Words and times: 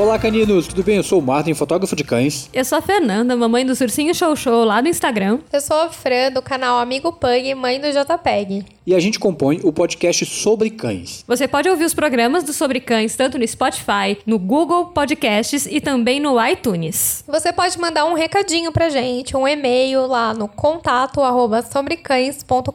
Olá, 0.00 0.18
caninos, 0.18 0.66
tudo 0.66 0.82
bem? 0.82 0.96
Eu 0.96 1.02
sou 1.02 1.18
o 1.18 1.22
Martin, 1.22 1.52
fotógrafo 1.52 1.94
de 1.94 2.02
cães. 2.02 2.48
Eu 2.54 2.64
sou 2.64 2.78
a 2.78 2.80
Fernanda, 2.80 3.36
mamãe 3.36 3.66
do 3.66 3.72
Ursinho 3.78 4.14
Show 4.14 4.34
Show 4.34 4.64
lá 4.64 4.80
no 4.80 4.88
Instagram. 4.88 5.40
Eu 5.52 5.60
sou 5.60 5.76
a 5.76 5.90
Fran, 5.90 6.32
do 6.32 6.40
canal 6.40 6.78
Amigo 6.78 7.12
Pug, 7.12 7.54
mãe 7.54 7.78
do 7.78 7.86
JPEG. 7.86 8.64
E 8.86 8.94
a 8.94 8.98
gente 8.98 9.18
compõe 9.20 9.60
o 9.62 9.70
podcast 9.70 10.24
Sobre 10.24 10.70
Cães. 10.70 11.22
Você 11.28 11.46
pode 11.46 11.68
ouvir 11.68 11.84
os 11.84 11.92
programas 11.92 12.44
do 12.44 12.54
Sobre 12.54 12.80
Cães 12.80 13.14
tanto 13.14 13.38
no 13.38 13.46
Spotify, 13.46 14.16
no 14.24 14.38
Google 14.38 14.86
Podcasts 14.86 15.66
e 15.70 15.82
também 15.82 16.18
no 16.18 16.42
iTunes. 16.44 17.22
Você 17.28 17.52
pode 17.52 17.78
mandar 17.78 18.06
um 18.06 18.14
recadinho 18.14 18.72
pra 18.72 18.88
gente, 18.88 19.36
um 19.36 19.46
e-mail 19.46 20.06
lá 20.06 20.32
no 20.32 20.48
contato 20.48 21.20
arroba 21.20 21.60
sobrecães.com.br. 21.60 22.70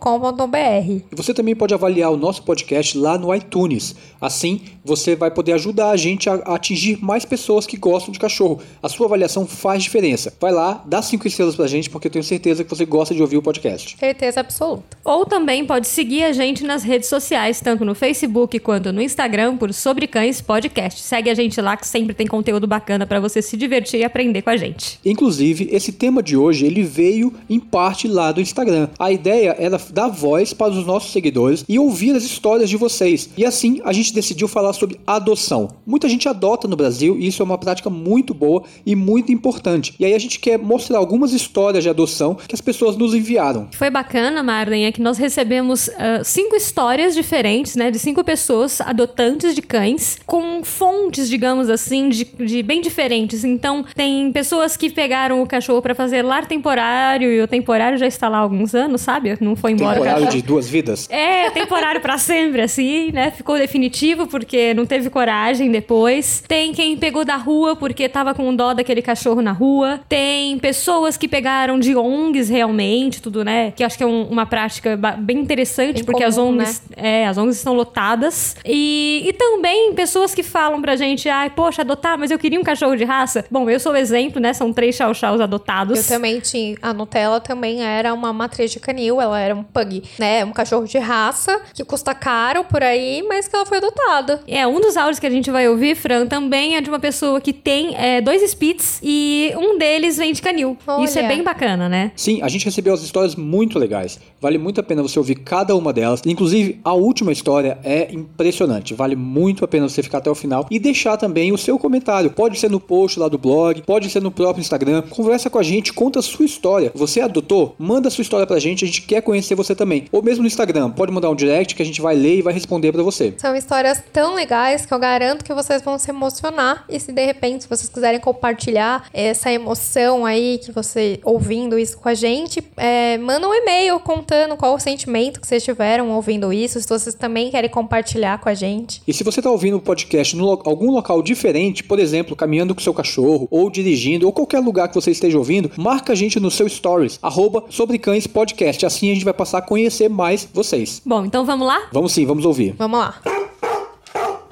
E 1.11 1.15
você 1.15 1.33
também 1.33 1.55
pode 1.55 1.73
avaliar 1.73 2.11
o 2.11 2.17
nosso 2.17 2.43
podcast 2.43 2.95
lá 2.95 3.17
no 3.17 3.33
iTunes. 3.33 3.95
Assim, 4.21 4.61
você 4.85 5.15
vai 5.15 5.31
poder 5.31 5.53
ajudar 5.53 5.89
a 5.89 5.97
gente 5.97 6.29
a 6.29 6.35
atingir 6.35 7.03
mais 7.03 7.14
pessoas 7.23 7.67
que 7.67 7.77
gostam 7.77 8.11
de 8.11 8.19
cachorro. 8.19 8.59
A 8.81 8.89
sua 8.89 9.05
avaliação 9.05 9.45
faz 9.45 9.83
diferença. 9.83 10.33
Vai 10.41 10.51
lá, 10.51 10.83
dá 10.85 11.01
cinco 11.01 11.27
estrelas 11.27 11.55
pra 11.55 11.67
gente, 11.67 11.89
porque 11.89 12.07
eu 12.07 12.11
tenho 12.11 12.23
certeza 12.23 12.63
que 12.63 12.69
você 12.69 12.85
gosta 12.85 13.13
de 13.13 13.21
ouvir 13.21 13.37
o 13.37 13.41
podcast. 13.41 13.95
Certeza 13.97 14.39
absoluta. 14.39 14.97
Ou 15.03 15.25
também 15.25 15.65
pode 15.65 15.87
seguir 15.87 16.23
a 16.23 16.33
gente 16.33 16.63
nas 16.63 16.83
redes 16.83 17.07
sociais, 17.07 17.61
tanto 17.61 17.85
no 17.85 17.93
Facebook 17.93 18.57
quanto 18.59 18.91
no 18.91 19.01
Instagram, 19.01 19.55
por 19.55 19.73
Sobre 19.73 20.07
Cães 20.07 20.41
Podcast. 20.41 21.01
Segue 21.01 21.29
a 21.29 21.35
gente 21.35 21.61
lá 21.61 21.77
que 21.77 21.87
sempre 21.87 22.13
tem 22.13 22.25
conteúdo 22.25 22.65
bacana 22.65 23.05
para 23.05 23.19
você 23.19 23.41
se 23.41 23.55
divertir 23.55 23.99
e 23.99 24.03
aprender 24.03 24.41
com 24.41 24.49
a 24.49 24.57
gente. 24.57 24.99
Inclusive, 25.05 25.69
esse 25.71 25.91
tema 25.91 26.23
de 26.23 26.35
hoje, 26.35 26.65
ele 26.65 26.81
veio 26.81 27.31
em 27.49 27.59
parte 27.59 28.07
lá 28.07 28.31
do 28.31 28.41
Instagram. 28.41 28.89
A 28.97 29.11
ideia 29.11 29.55
era 29.59 29.79
dar 29.91 30.07
voz 30.07 30.53
para 30.53 30.71
os 30.71 30.85
nossos 30.85 31.11
seguidores 31.11 31.63
e 31.69 31.77
ouvir 31.77 32.15
as 32.15 32.23
histórias 32.23 32.69
de 32.69 32.77
vocês. 32.77 33.29
E 33.37 33.45
assim, 33.45 33.81
a 33.83 33.93
gente 33.93 34.13
decidiu 34.13 34.47
falar 34.47 34.73
sobre 34.73 34.99
adoção. 35.05 35.69
Muita 35.85 36.09
gente 36.09 36.27
adota 36.27 36.67
no 36.67 36.75
Brasil 36.75 37.04
e 37.13 37.27
isso 37.27 37.41
é 37.41 37.45
uma 37.45 37.57
prática 37.57 37.89
muito 37.89 38.33
boa 38.33 38.63
e 38.85 38.95
muito 38.95 39.31
importante. 39.31 39.93
E 39.99 40.05
aí 40.05 40.13
a 40.13 40.19
gente 40.19 40.39
quer 40.39 40.57
mostrar 40.57 40.97
algumas 40.97 41.33
histórias 41.33 41.83
de 41.83 41.89
adoção 41.89 42.35
que 42.35 42.55
as 42.55 42.61
pessoas 42.61 42.97
nos 42.97 43.13
enviaram. 43.13 43.67
Foi 43.73 43.89
bacana, 43.89 44.41
Marlene, 44.41 44.85
é 44.85 44.91
que 44.91 45.01
nós 45.01 45.17
recebemos 45.17 45.87
uh, 45.87 46.23
cinco 46.23 46.55
histórias 46.55 47.13
diferentes, 47.13 47.75
né, 47.75 47.91
de 47.91 47.99
cinco 47.99 48.23
pessoas 48.23 48.81
adotantes 48.81 49.53
de 49.53 49.61
cães, 49.61 50.17
com 50.25 50.63
fontes, 50.63 51.29
digamos 51.29 51.69
assim, 51.69 52.09
de, 52.09 52.25
de 52.25 52.63
bem 52.63 52.81
diferentes. 52.81 53.43
Então, 53.43 53.85
tem 53.95 54.31
pessoas 54.31 54.77
que 54.77 54.89
pegaram 54.89 55.41
o 55.41 55.47
cachorro 55.47 55.81
para 55.81 55.93
fazer 55.93 56.21
lar 56.21 56.47
temporário 56.47 57.31
e 57.31 57.41
o 57.41 57.47
temporário 57.47 57.97
já 57.97 58.07
está 58.07 58.29
lá 58.29 58.37
há 58.37 58.41
alguns 58.41 58.73
anos, 58.73 59.01
sabe? 59.01 59.37
Não 59.41 59.55
foi 59.55 59.71
embora. 59.71 59.93
Temporário 59.93 60.29
de 60.29 60.41
duas 60.41 60.67
vidas? 60.67 61.07
É, 61.09 61.49
temporário 61.51 62.01
para 62.01 62.17
sempre, 62.17 62.61
assim, 62.61 63.11
né? 63.11 63.31
Ficou 63.31 63.57
definitivo 63.57 64.27
porque 64.27 64.73
não 64.73 64.85
teve 64.85 65.09
coragem 65.09 65.71
depois. 65.71 66.43
Tem 66.47 66.73
quem 66.73 66.94
pegou 66.95 67.25
da 67.25 67.35
rua 67.35 67.75
porque 67.75 68.07
tava 68.07 68.33
com 68.33 68.55
dó 68.55 68.73
daquele 68.73 69.01
cachorro 69.01 69.41
na 69.41 69.51
rua. 69.51 69.99
Tem 70.07 70.57
pessoas 70.59 71.17
que 71.17 71.27
pegaram 71.27 71.79
de 71.79 71.95
ONGs 71.95 72.49
realmente, 72.49 73.21
tudo, 73.21 73.43
né? 73.43 73.71
Que 73.71 73.83
acho 73.83 73.97
que 73.97 74.03
é 74.03 74.07
um, 74.07 74.23
uma 74.23 74.45
prática 74.45 74.97
bem 75.17 75.39
interessante, 75.39 75.97
bem 75.97 76.05
porque 76.05 76.23
comum, 76.23 76.29
as 76.29 76.37
ONGs, 76.37 76.83
né? 76.89 77.21
é, 77.23 77.27
as 77.27 77.37
ONGs 77.37 77.57
estão 77.57 77.73
lotadas. 77.73 78.55
E, 78.65 79.23
e 79.25 79.33
também 79.33 79.93
pessoas 79.93 80.33
que 80.33 80.43
falam 80.43 80.81
pra 80.81 80.95
gente, 80.95 81.27
ai, 81.29 81.49
poxa, 81.49 81.81
adotar, 81.81 82.17
mas 82.17 82.31
eu 82.31 82.39
queria 82.39 82.59
um 82.59 82.63
cachorro 82.63 82.95
de 82.95 83.03
raça. 83.03 83.45
Bom, 83.49 83.69
eu 83.69 83.79
sou 83.79 83.93
o 83.93 83.95
exemplo, 83.95 84.39
né? 84.41 84.53
São 84.53 84.71
três 84.71 84.95
chau-chaus 84.95 85.39
adotados. 85.41 85.97
Eu 85.97 86.15
também 86.15 86.39
tinha. 86.39 86.77
A 86.81 86.93
Nutella 86.93 87.39
também 87.39 87.83
era 87.83 88.13
uma 88.13 88.33
matriz 88.33 88.71
de 88.71 88.79
canil, 88.79 89.21
ela 89.21 89.39
era 89.39 89.55
um 89.55 89.63
pug, 89.63 90.03
né? 90.19 90.43
Um 90.43 90.51
cachorro 90.51 90.85
de 90.85 90.97
raça, 90.97 91.61
que 91.73 91.83
custa 91.83 92.13
caro 92.13 92.63
por 92.63 92.83
aí, 92.83 93.23
mas 93.27 93.47
que 93.47 93.55
ela 93.55 93.65
foi 93.65 93.77
adotada. 93.77 94.41
É, 94.47 94.65
um 94.65 94.79
dos 94.79 94.97
áudios 94.97 95.19
que 95.19 95.27
a 95.27 95.29
gente 95.29 95.51
vai 95.51 95.67
ouvir, 95.67 95.95
Fran, 95.95 96.25
também 96.25 96.75
é 96.75 96.81
de 96.85 96.89
uma 96.89 96.99
pessoa 96.99 97.41
que 97.41 97.51
tem 97.51 97.95
é, 97.97 98.21
dois 98.21 98.41
Spits 98.49 98.99
e 99.03 99.51
um 99.57 99.77
deles 99.77 100.17
vem 100.17 100.31
de 100.31 100.41
canil. 100.41 100.77
Olha. 100.87 101.03
Isso 101.03 101.19
é 101.19 101.27
bem 101.27 101.43
bacana, 101.43 101.89
né? 101.89 102.11
Sim, 102.15 102.41
a 102.41 102.47
gente 102.47 102.63
recebeu 102.63 102.93
as 102.93 103.01
histórias 103.01 103.35
muito 103.35 103.77
legais. 103.77 104.19
Vale 104.39 104.57
muito 104.57 104.79
a 104.79 104.83
pena 104.83 105.01
você 105.01 105.17
ouvir 105.19 105.35
cada 105.35 105.75
uma 105.75 105.91
delas. 105.91 106.21
Inclusive, 106.25 106.79
a 106.83 106.93
última 106.93 107.31
história 107.31 107.77
é 107.83 108.13
impressionante. 108.13 108.93
Vale 108.93 109.15
muito 109.15 109.65
a 109.65 109.67
pena 109.67 109.89
você 109.89 110.03
ficar 110.03 110.19
até 110.19 110.29
o 110.29 110.35
final 110.35 110.67
e 110.69 110.79
deixar 110.79 111.17
também 111.17 111.51
o 111.51 111.57
seu 111.57 111.77
comentário. 111.79 112.29
Pode 112.29 112.59
ser 112.59 112.69
no 112.69 112.79
post 112.79 113.19
lá 113.19 113.27
do 113.27 113.37
blog, 113.37 113.81
pode 113.81 114.09
ser 114.09 114.21
no 114.21 114.31
próprio 114.31 114.61
Instagram. 114.61 115.01
Conversa 115.09 115.49
com 115.49 115.57
a 115.57 115.63
gente, 115.63 115.91
conta 115.91 116.19
a 116.19 116.21
sua 116.21 116.45
história. 116.45 116.91
Você 116.93 117.21
adotou? 117.21 117.75
Manda 117.79 118.07
a 118.07 118.11
sua 118.11 118.21
história 118.21 118.45
pra 118.45 118.59
gente, 118.59 118.85
a 118.85 118.87
gente 118.87 119.01
quer 119.01 119.21
conhecer 119.21 119.55
você 119.55 119.73
também. 119.73 120.05
Ou 120.11 120.21
mesmo 120.21 120.43
no 120.43 120.47
Instagram, 120.47 120.91
pode 120.91 121.11
mandar 121.11 121.29
um 121.29 121.35
direct 121.35 121.73
que 121.73 121.81
a 121.81 121.85
gente 121.85 122.01
vai 122.01 122.15
ler 122.15 122.37
e 122.37 122.41
vai 122.41 122.53
responder 122.53 122.91
para 122.91 123.01
você. 123.01 123.33
São 123.37 123.55
histórias 123.55 124.03
tão 124.13 124.35
legais 124.35 124.85
que 124.85 124.93
eu 124.93 124.99
garanto 124.99 125.43
que 125.43 125.53
vocês 125.53 125.81
vão 125.81 125.97
se 125.97 126.09
emocionar. 126.09 126.74
E 126.89 126.99
se 126.99 127.11
de 127.11 127.25
repente, 127.25 127.63
se 127.63 127.69
vocês 127.69 127.89
quiserem 127.89 128.19
compartilhar 128.19 129.07
essa 129.13 129.51
emoção 129.51 130.25
aí 130.25 130.59
que 130.59 130.71
você 130.71 131.19
ouvindo 131.23 131.77
isso 131.77 131.97
com 131.97 132.09
a 132.09 132.13
gente, 132.13 132.63
é, 132.77 133.17
manda 133.17 133.47
um 133.47 133.53
e-mail 133.53 133.99
contando 133.99 134.55
qual 134.57 134.75
o 134.75 134.79
sentimento 134.79 135.39
que 135.39 135.47
vocês 135.47 135.63
tiveram 135.63 136.11
ouvindo 136.11 136.51
isso, 136.51 136.79
se 136.79 136.87
vocês 136.87 137.15
também 137.15 137.49
querem 137.49 137.69
compartilhar 137.69 138.39
com 138.39 138.49
a 138.49 138.53
gente. 138.53 139.01
E 139.07 139.13
se 139.13 139.23
você 139.23 139.39
está 139.39 139.49
ouvindo 139.49 139.77
o 139.77 139.81
podcast 139.81 140.35
em 140.35 140.39
lo 140.39 140.61
algum 140.65 140.91
local 140.91 141.21
diferente, 141.21 141.83
por 141.83 141.99
exemplo, 141.99 142.35
caminhando 142.35 142.73
com 142.73 142.81
seu 142.81 142.93
cachorro, 142.93 143.47
ou 143.51 143.69
dirigindo, 143.69 144.25
ou 144.25 144.33
qualquer 144.33 144.59
lugar 144.59 144.87
que 144.87 144.95
você 144.95 145.11
esteja 145.11 145.37
ouvindo, 145.37 145.71
marca 145.77 146.13
a 146.13 146.15
gente 146.15 146.39
no 146.39 146.51
seu 146.51 146.67
stories, 146.67 147.19
arroba 147.21 147.65
sobre 147.69 147.97
cães 147.97 148.27
podcast. 148.27 148.85
Assim 148.85 149.11
a 149.11 149.13
gente 149.13 149.25
vai 149.25 149.33
passar 149.33 149.59
a 149.59 149.61
conhecer 149.61 150.09
mais 150.09 150.47
vocês. 150.53 151.01
Bom, 151.05 151.25
então 151.25 151.45
vamos 151.45 151.67
lá? 151.67 151.87
Vamos 151.91 152.11
sim, 152.13 152.25
vamos 152.25 152.45
ouvir. 152.45 152.75
Vamos 152.77 152.99
lá. 152.99 153.21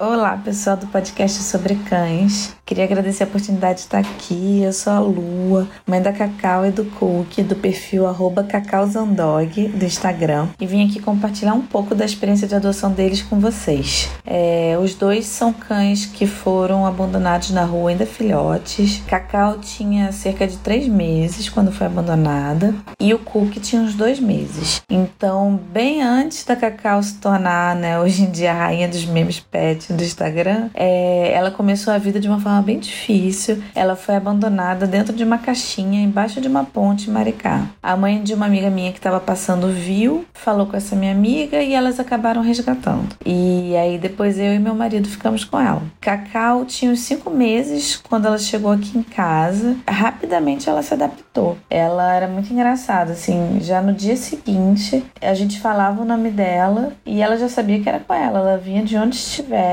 Olá, 0.06 0.36
pessoal 0.36 0.76
do 0.76 0.86
podcast 0.88 1.42
sobre 1.42 1.76
cães. 1.76 2.54
Queria 2.66 2.84
agradecer 2.84 3.24
a 3.24 3.26
oportunidade 3.26 3.76
de 3.76 3.80
estar 3.80 4.00
aqui. 4.00 4.60
Eu 4.62 4.72
sou 4.72 4.92
a 4.92 4.98
Lua, 4.98 5.66
mãe 5.86 6.00
da 6.00 6.12
Cacau 6.12 6.66
e 6.66 6.70
do 6.70 6.84
Cookie, 6.84 7.42
do 7.42 7.56
perfil 7.56 8.04
cacauzandog 8.46 9.68
do 9.68 9.84
Instagram, 9.84 10.48
e 10.60 10.66
vim 10.66 10.86
aqui 10.86 11.00
compartilhar 11.00 11.54
um 11.54 11.62
pouco 11.62 11.94
da 11.94 12.04
experiência 12.04 12.46
de 12.46 12.54
adoção 12.54 12.90
deles 12.90 13.22
com 13.22 13.40
vocês. 13.40 14.10
É, 14.26 14.76
os 14.78 14.94
dois 14.94 15.26
são 15.26 15.54
cães 15.54 16.04
que 16.04 16.26
foram 16.26 16.86
abandonados 16.86 17.50
na 17.50 17.64
rua 17.64 17.90
ainda 17.90 18.04
filhotes. 18.04 19.02
Cacau 19.06 19.58
tinha 19.58 20.12
cerca 20.12 20.46
de 20.46 20.58
três 20.58 20.86
meses 20.86 21.48
quando 21.48 21.72
foi 21.72 21.86
abandonada, 21.86 22.74
e 23.00 23.14
o 23.14 23.18
Cookie 23.18 23.60
tinha 23.60 23.80
uns 23.80 23.94
dois 23.94 24.20
meses. 24.20 24.82
Então, 24.90 25.58
bem 25.72 26.02
antes 26.02 26.44
da 26.44 26.56
Cacau 26.56 27.02
se 27.02 27.14
tornar, 27.14 27.74
né, 27.74 27.98
hoje 27.98 28.22
em 28.22 28.30
dia, 28.30 28.52
a 28.52 28.66
rainha 28.66 28.88
dos 28.88 29.06
memes 29.06 29.40
pet 29.40 29.93
do 29.94 30.02
Instagram, 30.02 30.68
é, 30.74 31.32
ela 31.32 31.50
começou 31.50 31.92
a 31.92 31.98
vida 31.98 32.20
de 32.20 32.28
uma 32.28 32.40
forma 32.40 32.62
bem 32.62 32.78
difícil, 32.78 33.62
ela 33.74 33.96
foi 33.96 34.16
abandonada 34.16 34.86
dentro 34.86 35.14
de 35.14 35.24
uma 35.24 35.38
caixinha 35.38 36.02
embaixo 36.02 36.40
de 36.40 36.48
uma 36.48 36.64
ponte 36.64 37.08
em 37.08 37.12
Maricá. 37.12 37.66
A 37.82 37.96
mãe 37.96 38.22
de 38.22 38.34
uma 38.34 38.46
amiga 38.46 38.70
minha 38.70 38.92
que 38.92 38.98
estava 38.98 39.20
passando 39.20 39.68
viu, 39.68 40.24
falou 40.32 40.66
com 40.66 40.76
essa 40.76 40.96
minha 40.96 41.12
amiga 41.12 41.62
e 41.62 41.74
elas 41.74 41.98
acabaram 42.00 42.42
resgatando. 42.42 43.16
E 43.24 43.76
aí 43.76 43.98
depois 43.98 44.38
eu 44.38 44.52
e 44.54 44.58
meu 44.58 44.74
marido 44.74 45.08
ficamos 45.08 45.44
com 45.44 45.58
ela. 45.58 45.82
Cacau 46.00 46.64
tinha 46.64 46.90
uns 46.90 47.00
cinco 47.00 47.30
meses 47.30 47.96
quando 47.96 48.26
ela 48.26 48.38
chegou 48.38 48.72
aqui 48.72 48.98
em 48.98 49.02
casa. 49.02 49.76
Rapidamente 49.88 50.68
ela 50.68 50.82
se 50.82 50.94
adaptou. 50.94 51.56
Ela 51.68 52.14
era 52.14 52.28
muito 52.28 52.52
engraçada, 52.52 53.12
assim, 53.12 53.58
já 53.60 53.80
no 53.80 53.92
dia 53.92 54.16
seguinte 54.16 55.04
a 55.20 55.34
gente 55.34 55.60
falava 55.60 56.02
o 56.02 56.04
nome 56.04 56.30
dela 56.30 56.92
e 57.04 57.20
ela 57.20 57.36
já 57.36 57.48
sabia 57.48 57.80
que 57.80 57.88
era 57.88 58.00
com 58.00 58.14
ela. 58.14 58.38
Ela 58.38 58.56
vinha 58.56 58.82
de 58.82 58.96
onde 58.96 59.16
estivesse 59.16 59.64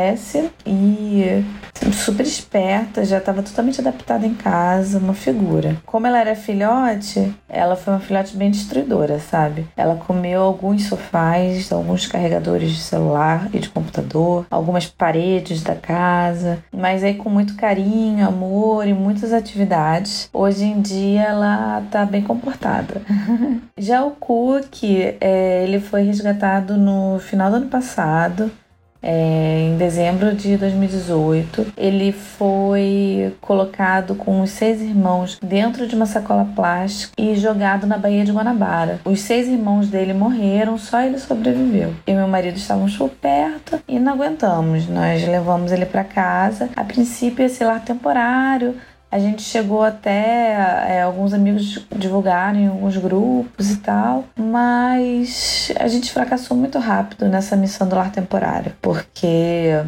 e 0.66 1.44
super 1.92 2.26
esperta, 2.26 3.04
já 3.04 3.18
estava 3.18 3.42
totalmente 3.42 3.82
adaptada 3.82 4.26
em 4.26 4.34
casa, 4.34 5.00
uma 5.00 5.14
figura. 5.14 5.78
Como 5.86 6.06
ela 6.06 6.20
era 6.20 6.36
filhote, 6.36 7.34
ela 7.50 7.76
foi 7.76 7.94
uma 7.94 8.00
filhote 8.00 8.36
bem 8.36 8.52
destruidora, 8.52 9.20
sabe? 9.20 9.68
Ela 9.76 9.96
comeu 9.96 10.42
alguns 10.42 10.86
sofás, 10.86 11.72
alguns 11.72 12.06
carregadores 12.06 12.72
de 12.72 12.80
celular 12.82 13.50
e 13.54 13.60
de 13.60 13.70
computador, 13.70 14.46
algumas 14.50 14.86
paredes 14.86 15.64
da 15.64 15.76
casa, 15.76 16.60
mas 16.72 17.04
aí 17.04 17.16
com 17.16 17.30
muito 17.30 17.56
carinho, 17.56 18.28
amor 18.28 18.88
e 18.88 18.94
muitas 18.94 19.34
atividades. 19.34 20.30
Hoje 20.34 20.66
em 20.66 20.82
dia 20.82 21.24
ela 21.24 21.84
tá 21.90 22.06
bem 22.06 22.22
comportada. 22.22 23.02
Já 23.78 24.04
o 24.04 24.12
Cook, 24.12 24.84
é, 25.20 25.64
ele 25.64 25.80
foi 25.80 26.04
resgatado 26.04 26.78
no 26.78 27.20
final 27.20 27.50
do 27.50 27.58
ano 27.58 27.68
passado 27.68 28.52
é, 29.02 29.68
em 29.68 29.78
dezembro 29.78 30.34
de 30.36 30.58
2018. 30.58 31.74
Ele 31.78 32.12
foi 32.12 33.34
colocado 33.42 34.16
com 34.16 34.42
os 34.42 34.52
seis 34.52 34.82
irmãos 34.82 35.40
dentro 35.42 35.88
de 35.88 35.96
uma 35.96 36.06
sacola 36.06 36.48
plástica 36.56 37.14
e 37.18 37.36
jogado 37.36 37.88
na 37.88 37.98
Baía 37.98 38.24
de 38.24 38.32
Guanabara. 38.32 39.00
Os 39.06 39.22
seis 39.22 39.48
irmãos 39.48 39.88
dele 39.90 40.14
morreram, 40.14 40.78
só 40.78 41.02
ele 41.02 41.18
sobreviveu. 41.18 41.94
Eu 42.06 42.14
e 42.14 42.18
meu 42.18 42.28
marido 42.28 42.58
estávamos 42.58 42.96
por 42.96 43.10
perto 43.10 43.80
e 43.88 44.00
não 44.00 44.14
aguentamos. 44.14 44.88
Nós 44.88 45.26
levamos 45.28 45.72
ele 45.72 45.86
para 45.86 46.04
casa. 46.04 46.70
A 46.76 46.84
princípio, 46.84 47.46
esse 47.46 47.64
lar 47.64 47.84
temporário 47.84 48.76
a 49.12 49.20
gente 49.20 49.42
chegou 49.42 49.84
até 49.84 50.54
é, 50.88 51.02
alguns 51.02 51.34
amigos 51.34 51.86
divulgarem 51.94 52.68
alguns 52.68 52.96
grupos 52.96 53.70
e 53.70 53.78
tal, 53.78 54.24
mas 54.38 55.72
a 55.78 55.88
gente 55.90 56.12
fracassou 56.12 56.56
muito 56.56 56.80
rápido 56.80 57.28
nessa 57.28 57.58
missão 57.58 57.88
do 57.88 57.96
lar 57.96 58.10
temporário, 58.10 58.72
porque 58.82 59.84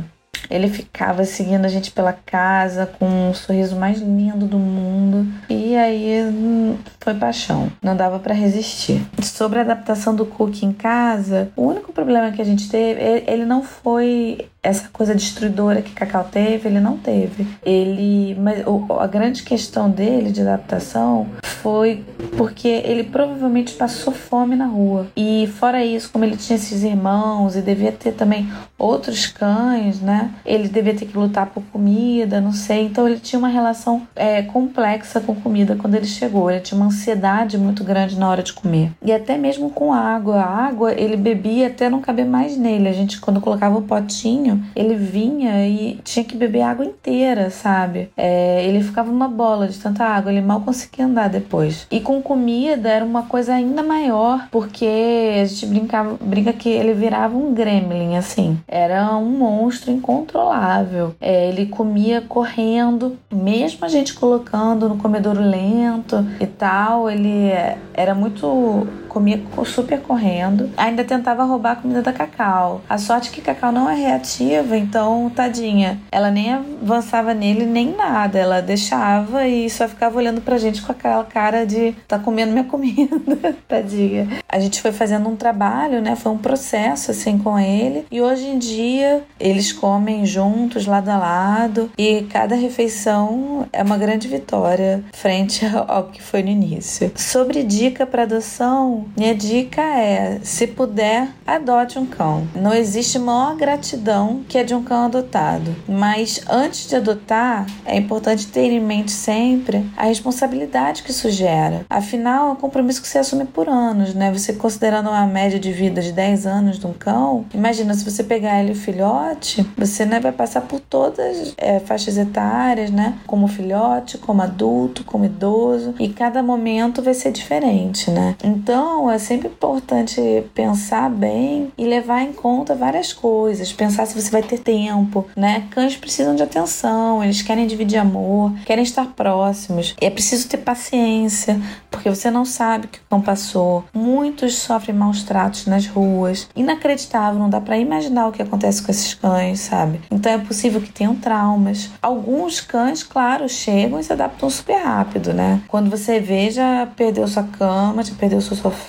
Ele 0.49 0.67
ficava 0.67 1.23
seguindo 1.23 1.63
a 1.63 1.69
gente 1.69 1.89
pela 1.91 2.11
casa 2.11 2.85
com 2.85 3.29
o 3.29 3.33
sorriso 3.33 3.77
mais 3.77 3.99
lindo 3.99 4.45
do 4.45 4.59
mundo. 4.59 5.25
E 5.49 5.73
aí 5.77 6.21
hum, 6.23 6.77
foi 6.99 7.13
paixão. 7.13 7.71
Não 7.81 7.95
dava 7.95 8.19
para 8.19 8.33
resistir. 8.33 9.01
Sobre 9.21 9.59
a 9.59 9.61
adaptação 9.61 10.13
do 10.13 10.25
Cook 10.25 10.63
em 10.63 10.73
casa, 10.73 11.49
o 11.55 11.63
único 11.63 11.93
problema 11.93 12.31
que 12.31 12.41
a 12.41 12.45
gente 12.45 12.69
teve, 12.69 12.99
ele 13.25 13.45
não 13.45 13.63
foi 13.63 14.49
essa 14.63 14.87
coisa 14.91 15.13
destruidora 15.13 15.81
que 15.81 15.91
Cacau 15.91 16.23
teve, 16.23 16.69
ele 16.69 16.79
não 16.79 16.97
teve. 16.97 17.45
Ele, 17.65 18.35
mas 18.39 18.63
a 18.99 19.07
grande 19.07 19.43
questão 19.43 19.89
dele 19.89 20.31
de 20.31 20.41
adaptação 20.41 21.27
foi 21.43 22.03
porque 22.37 22.67
ele 22.67 23.03
provavelmente 23.03 23.73
passou 23.73 24.13
fome 24.13 24.55
na 24.55 24.65
rua. 24.65 25.07
E 25.15 25.49
fora 25.59 25.83
isso, 25.83 26.09
como 26.11 26.23
ele 26.23 26.37
tinha 26.37 26.55
esses 26.55 26.83
irmãos 26.83 27.55
e 27.55 27.61
devia 27.61 27.91
ter 27.91 28.13
também 28.13 28.49
outros 28.77 29.27
cães, 29.27 29.99
né? 29.99 30.31
Ele 30.45 30.67
devia 30.67 30.93
ter 30.93 31.05
que 31.05 31.17
lutar 31.17 31.47
por 31.47 31.63
comida, 31.71 32.41
não 32.41 32.51
sei. 32.51 32.85
Então 32.85 33.07
ele 33.07 33.19
tinha 33.19 33.39
uma 33.39 33.47
relação 33.47 34.07
é, 34.15 34.41
complexa 34.41 35.19
com 35.19 35.35
comida 35.35 35.75
quando 35.75 35.95
ele 35.95 36.05
chegou. 36.05 36.49
Ele 36.49 36.61
tinha 36.61 36.77
uma 36.77 36.87
ansiedade 36.87 37.57
muito 37.57 37.83
grande 37.83 38.17
na 38.17 38.29
hora 38.29 38.43
de 38.43 38.53
comer. 38.53 38.91
E 39.01 39.11
até 39.11 39.37
mesmo 39.37 39.69
com 39.69 39.93
água. 39.93 40.41
A 40.41 40.67
água 40.67 40.93
ele 40.93 41.17
bebia 41.17 41.67
até 41.67 41.89
não 41.89 42.01
caber 42.01 42.25
mais 42.25 42.57
nele. 42.57 42.87
A 42.87 42.93
gente, 42.93 43.19
quando 43.19 43.39
colocava 43.39 43.77
o 43.77 43.81
potinho, 43.81 44.52
ele 44.75 44.95
vinha 44.95 45.67
e 45.67 45.99
tinha 46.03 46.23
que 46.23 46.35
beber 46.35 46.61
água 46.61 46.85
inteira, 46.85 47.49
sabe? 47.49 48.09
É, 48.17 48.65
ele 48.65 48.83
ficava 48.83 49.11
uma 49.11 49.27
bola 49.27 49.67
de 49.67 49.77
tanta 49.77 50.03
água, 50.03 50.31
ele 50.31 50.41
mal 50.41 50.61
conseguia 50.61 51.05
andar 51.05 51.29
depois. 51.29 51.87
E 51.91 51.99
com 51.99 52.21
comida 52.21 52.89
era 52.89 53.05
uma 53.05 53.23
coisa 53.23 53.53
ainda 53.53 53.83
maior, 53.83 54.47
porque 54.51 55.39
a 55.41 55.45
gente 55.45 55.65
brincava, 55.65 56.17
brinca 56.21 56.53
que 56.53 56.69
ele 56.69 56.93
virava 56.93 57.37
um 57.37 57.53
gremlin, 57.53 58.15
assim. 58.15 58.57
Era 58.67 59.15
um 59.15 59.29
monstro 59.29 59.91
incontrolável. 59.91 61.15
É, 61.19 61.49
ele 61.49 61.65
comia 61.65 62.21
correndo, 62.21 63.17
mesmo 63.31 63.85
a 63.85 63.87
gente 63.87 64.13
colocando 64.13 64.89
no 64.89 64.97
comedouro 64.97 65.41
lento 65.41 66.25
e 66.39 66.47
tal, 66.47 67.09
ele 67.09 67.51
era 67.93 68.15
muito 68.15 68.87
comia 69.13 69.41
super 69.65 70.01
correndo. 70.01 70.71
Ainda 70.75 71.03
tentava 71.03 71.43
roubar 71.43 71.73
a 71.73 71.75
comida 71.75 72.01
da 72.01 72.11
Cacau. 72.11 72.81
A 72.89 72.97
sorte 72.97 73.29
é 73.29 73.31
que 73.31 73.41
Cacau 73.41 73.71
não 73.71 73.89
é 73.89 73.95
reativa, 73.95 74.75
então, 74.75 75.31
tadinha, 75.33 75.99
ela 76.11 76.31
nem 76.31 76.53
avançava 76.53 77.33
nele 77.33 77.65
nem 77.65 77.95
nada. 77.95 78.39
Ela 78.39 78.61
deixava 78.61 79.47
e 79.47 79.69
só 79.69 79.87
ficava 79.87 80.17
olhando 80.17 80.41
pra 80.41 80.57
gente 80.57 80.81
com 80.81 80.91
aquela 80.91 81.23
cara 81.23 81.65
de 81.65 81.93
tá 82.07 82.17
comendo 82.17 82.51
minha 82.51 82.63
comida, 82.73 83.55
tadinha. 83.67 84.27
A 84.49 84.59
gente 84.59 84.81
foi 84.81 84.91
fazendo 84.91 85.29
um 85.29 85.35
trabalho, 85.35 86.01
né? 86.01 86.15
Foi 86.15 86.31
um 86.31 86.37
processo 86.37 87.11
assim 87.11 87.37
com 87.37 87.59
ele. 87.59 88.05
E 88.11 88.21
hoje 88.21 88.47
em 88.47 88.57
dia 88.57 89.23
eles 89.39 89.71
comem 89.71 90.25
juntos, 90.25 90.85
lado 90.85 91.09
a 91.09 91.17
lado, 91.17 91.91
e 91.97 92.23
cada 92.23 92.55
refeição 92.55 93.67
é 93.71 93.83
uma 93.83 93.97
grande 93.97 94.27
vitória 94.27 95.03
frente 95.13 95.65
ao 95.87 96.05
que 96.05 96.21
foi 96.21 96.41
no 96.41 96.49
início. 96.49 97.11
Sobre 97.15 97.63
dica 97.63 98.05
para 98.05 98.23
adoção, 98.23 99.02
minha 99.17 99.35
dica 99.35 99.81
é: 99.81 100.39
se 100.43 100.67
puder, 100.67 101.29
adote 101.45 101.99
um 101.99 102.05
cão. 102.05 102.47
Não 102.55 102.73
existe 102.73 103.19
maior 103.19 103.55
gratidão 103.55 104.41
que 104.47 104.57
a 104.57 104.63
de 104.63 104.73
um 104.73 104.83
cão 104.83 105.05
adotado. 105.05 105.75
Mas 105.87 106.41
antes 106.49 106.87
de 106.87 106.95
adotar, 106.95 107.65
é 107.85 107.97
importante 107.97 108.47
ter 108.47 108.71
em 108.71 108.79
mente 108.79 109.11
sempre 109.11 109.85
a 109.97 110.05
responsabilidade 110.05 111.03
que 111.03 111.11
isso 111.11 111.29
gera. 111.29 111.85
Afinal, 111.89 112.49
é 112.49 112.51
um 112.51 112.55
compromisso 112.55 113.01
que 113.01 113.07
você 113.07 113.19
assume 113.19 113.45
por 113.45 113.67
anos, 113.67 114.13
né? 114.13 114.31
Você 114.31 114.53
considerando 114.53 115.09
uma 115.09 115.25
média 115.25 115.59
de 115.59 115.71
vida 115.71 116.01
de 116.01 116.11
10 116.11 116.45
anos 116.45 116.79
de 116.79 116.87
um 116.87 116.93
cão, 116.93 117.45
imagina 117.53 117.93
se 117.93 118.09
você 118.09 118.23
pegar 118.23 118.61
ele 118.61 118.75
filhote, 118.75 119.65
você 119.77 120.05
né, 120.05 120.19
vai 120.19 120.31
passar 120.31 120.61
por 120.61 120.79
todas 120.79 121.53
é, 121.57 121.79
faixas 121.79 122.17
etárias, 122.17 122.91
né? 122.91 123.17
Como 123.25 123.47
filhote, 123.47 124.17
como 124.17 124.41
adulto, 124.41 125.03
como 125.03 125.25
idoso, 125.25 125.95
e 125.99 126.09
cada 126.09 126.41
momento 126.43 127.01
vai 127.01 127.13
ser 127.13 127.31
diferente, 127.31 128.09
né? 128.11 128.35
Então, 128.43 128.92
então, 128.93 129.09
é 129.09 129.17
sempre 129.17 129.47
importante 129.47 130.21
pensar 130.53 131.09
bem 131.09 131.73
e 131.75 131.83
levar 131.83 132.21
em 132.21 132.31
conta 132.31 132.75
várias 132.75 133.11
coisas. 133.11 133.73
Pensar 133.73 134.05
se 134.05 134.13
você 134.13 134.29
vai 134.29 134.43
ter 134.43 134.59
tempo, 134.59 135.25
né? 135.35 135.65
Cães 135.71 135.97
precisam 135.97 136.35
de 136.35 136.43
atenção, 136.43 137.23
eles 137.23 137.41
querem 137.41 137.65
dividir 137.65 137.97
amor, 137.97 138.53
querem 138.67 138.83
estar 138.83 139.07
próximos. 139.07 139.95
É 139.99 140.11
preciso 140.11 140.47
ter 140.47 140.57
paciência, 140.57 141.59
porque 141.89 142.07
você 142.07 142.29
não 142.29 142.45
sabe 142.45 142.85
o 142.85 142.87
que 142.87 142.99
o 142.99 143.01
cão 143.09 143.19
passou. 143.19 143.83
Muitos 143.91 144.59
sofrem 144.59 144.95
maus 144.95 145.23
tratos 145.23 145.65
nas 145.65 145.87
ruas. 145.87 146.47
Inacreditável, 146.55 147.39
não 147.39 147.49
dá 147.49 147.59
para 147.59 147.79
imaginar 147.79 148.27
o 148.27 148.31
que 148.31 148.43
acontece 148.43 148.83
com 148.83 148.91
esses 148.91 149.15
cães, 149.15 149.59
sabe? 149.61 150.01
Então 150.11 150.31
é 150.31 150.37
possível 150.37 150.79
que 150.79 150.91
tenham 150.91 151.15
traumas. 151.15 151.89
Alguns 151.99 152.61
cães, 152.61 153.01
claro, 153.01 153.49
chegam 153.49 153.99
e 153.99 154.03
se 154.03 154.13
adaptam 154.13 154.51
super 154.51 154.77
rápido, 154.77 155.33
né? 155.33 155.63
Quando 155.67 155.89
você 155.89 156.19
vê, 156.19 156.51
já 156.51 156.87
perdeu 156.95 157.27
sua 157.27 157.43
cama, 157.43 158.03
já 158.03 158.13
perdeu 158.13 158.39
seu 158.39 158.55
sofá 158.55 158.82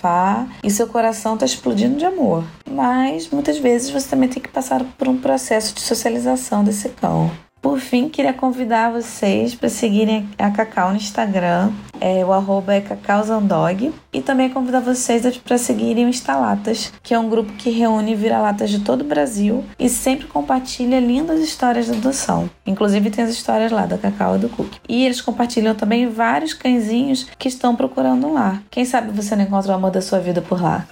e 0.62 0.70
seu 0.70 0.86
coração 0.86 1.34
está 1.34 1.46
explodindo 1.46 1.96
de 1.96 2.04
amor. 2.04 2.44
Mas 2.70 3.28
muitas 3.30 3.58
vezes 3.58 3.90
você 3.90 4.08
também 4.08 4.28
tem 4.28 4.42
que 4.42 4.48
passar 4.48 4.84
por 4.98 5.08
um 5.08 5.16
processo 5.16 5.74
de 5.74 5.80
socialização 5.80 6.64
desse 6.64 6.88
cão. 6.88 7.30
Por 7.64 7.78
fim, 7.78 8.10
queria 8.10 8.34
convidar 8.34 8.92
vocês 8.92 9.54
para 9.54 9.70
seguirem 9.70 10.28
a 10.38 10.50
Cacau 10.50 10.90
no 10.90 10.96
Instagram, 10.96 11.72
é, 11.98 12.22
o 12.22 12.30
arroba 12.30 12.74
é 12.74 12.80
cacauzandog, 12.82 13.90
e 14.12 14.20
também 14.20 14.50
convidar 14.50 14.80
vocês 14.80 15.38
para 15.38 15.56
seguirem 15.56 16.04
o 16.04 16.10
Instalatas, 16.10 16.92
que 17.02 17.14
é 17.14 17.18
um 17.18 17.26
grupo 17.26 17.54
que 17.54 17.70
reúne 17.70 18.14
vira-latas 18.14 18.68
de 18.68 18.80
todo 18.80 19.00
o 19.00 19.04
Brasil 19.04 19.64
e 19.78 19.88
sempre 19.88 20.26
compartilha 20.26 21.00
lindas 21.00 21.40
histórias 21.40 21.86
de 21.86 21.92
adoção. 21.92 22.50
Inclusive 22.66 23.08
tem 23.08 23.24
as 23.24 23.30
histórias 23.30 23.72
lá 23.72 23.86
da 23.86 23.96
Cacau 23.96 24.36
e 24.36 24.40
do 24.40 24.50
Cook. 24.50 24.70
E 24.86 25.02
eles 25.06 25.22
compartilham 25.22 25.74
também 25.74 26.06
vários 26.06 26.52
cãezinhos 26.52 27.26
que 27.38 27.48
estão 27.48 27.74
procurando 27.74 28.26
um 28.26 28.34
lar. 28.34 28.62
Quem 28.70 28.84
sabe 28.84 29.10
você 29.10 29.34
não 29.34 29.44
encontra 29.44 29.72
o 29.72 29.74
amor 29.74 29.90
da 29.90 30.02
sua 30.02 30.18
vida 30.18 30.42
por 30.42 30.60
lá. 30.60 30.86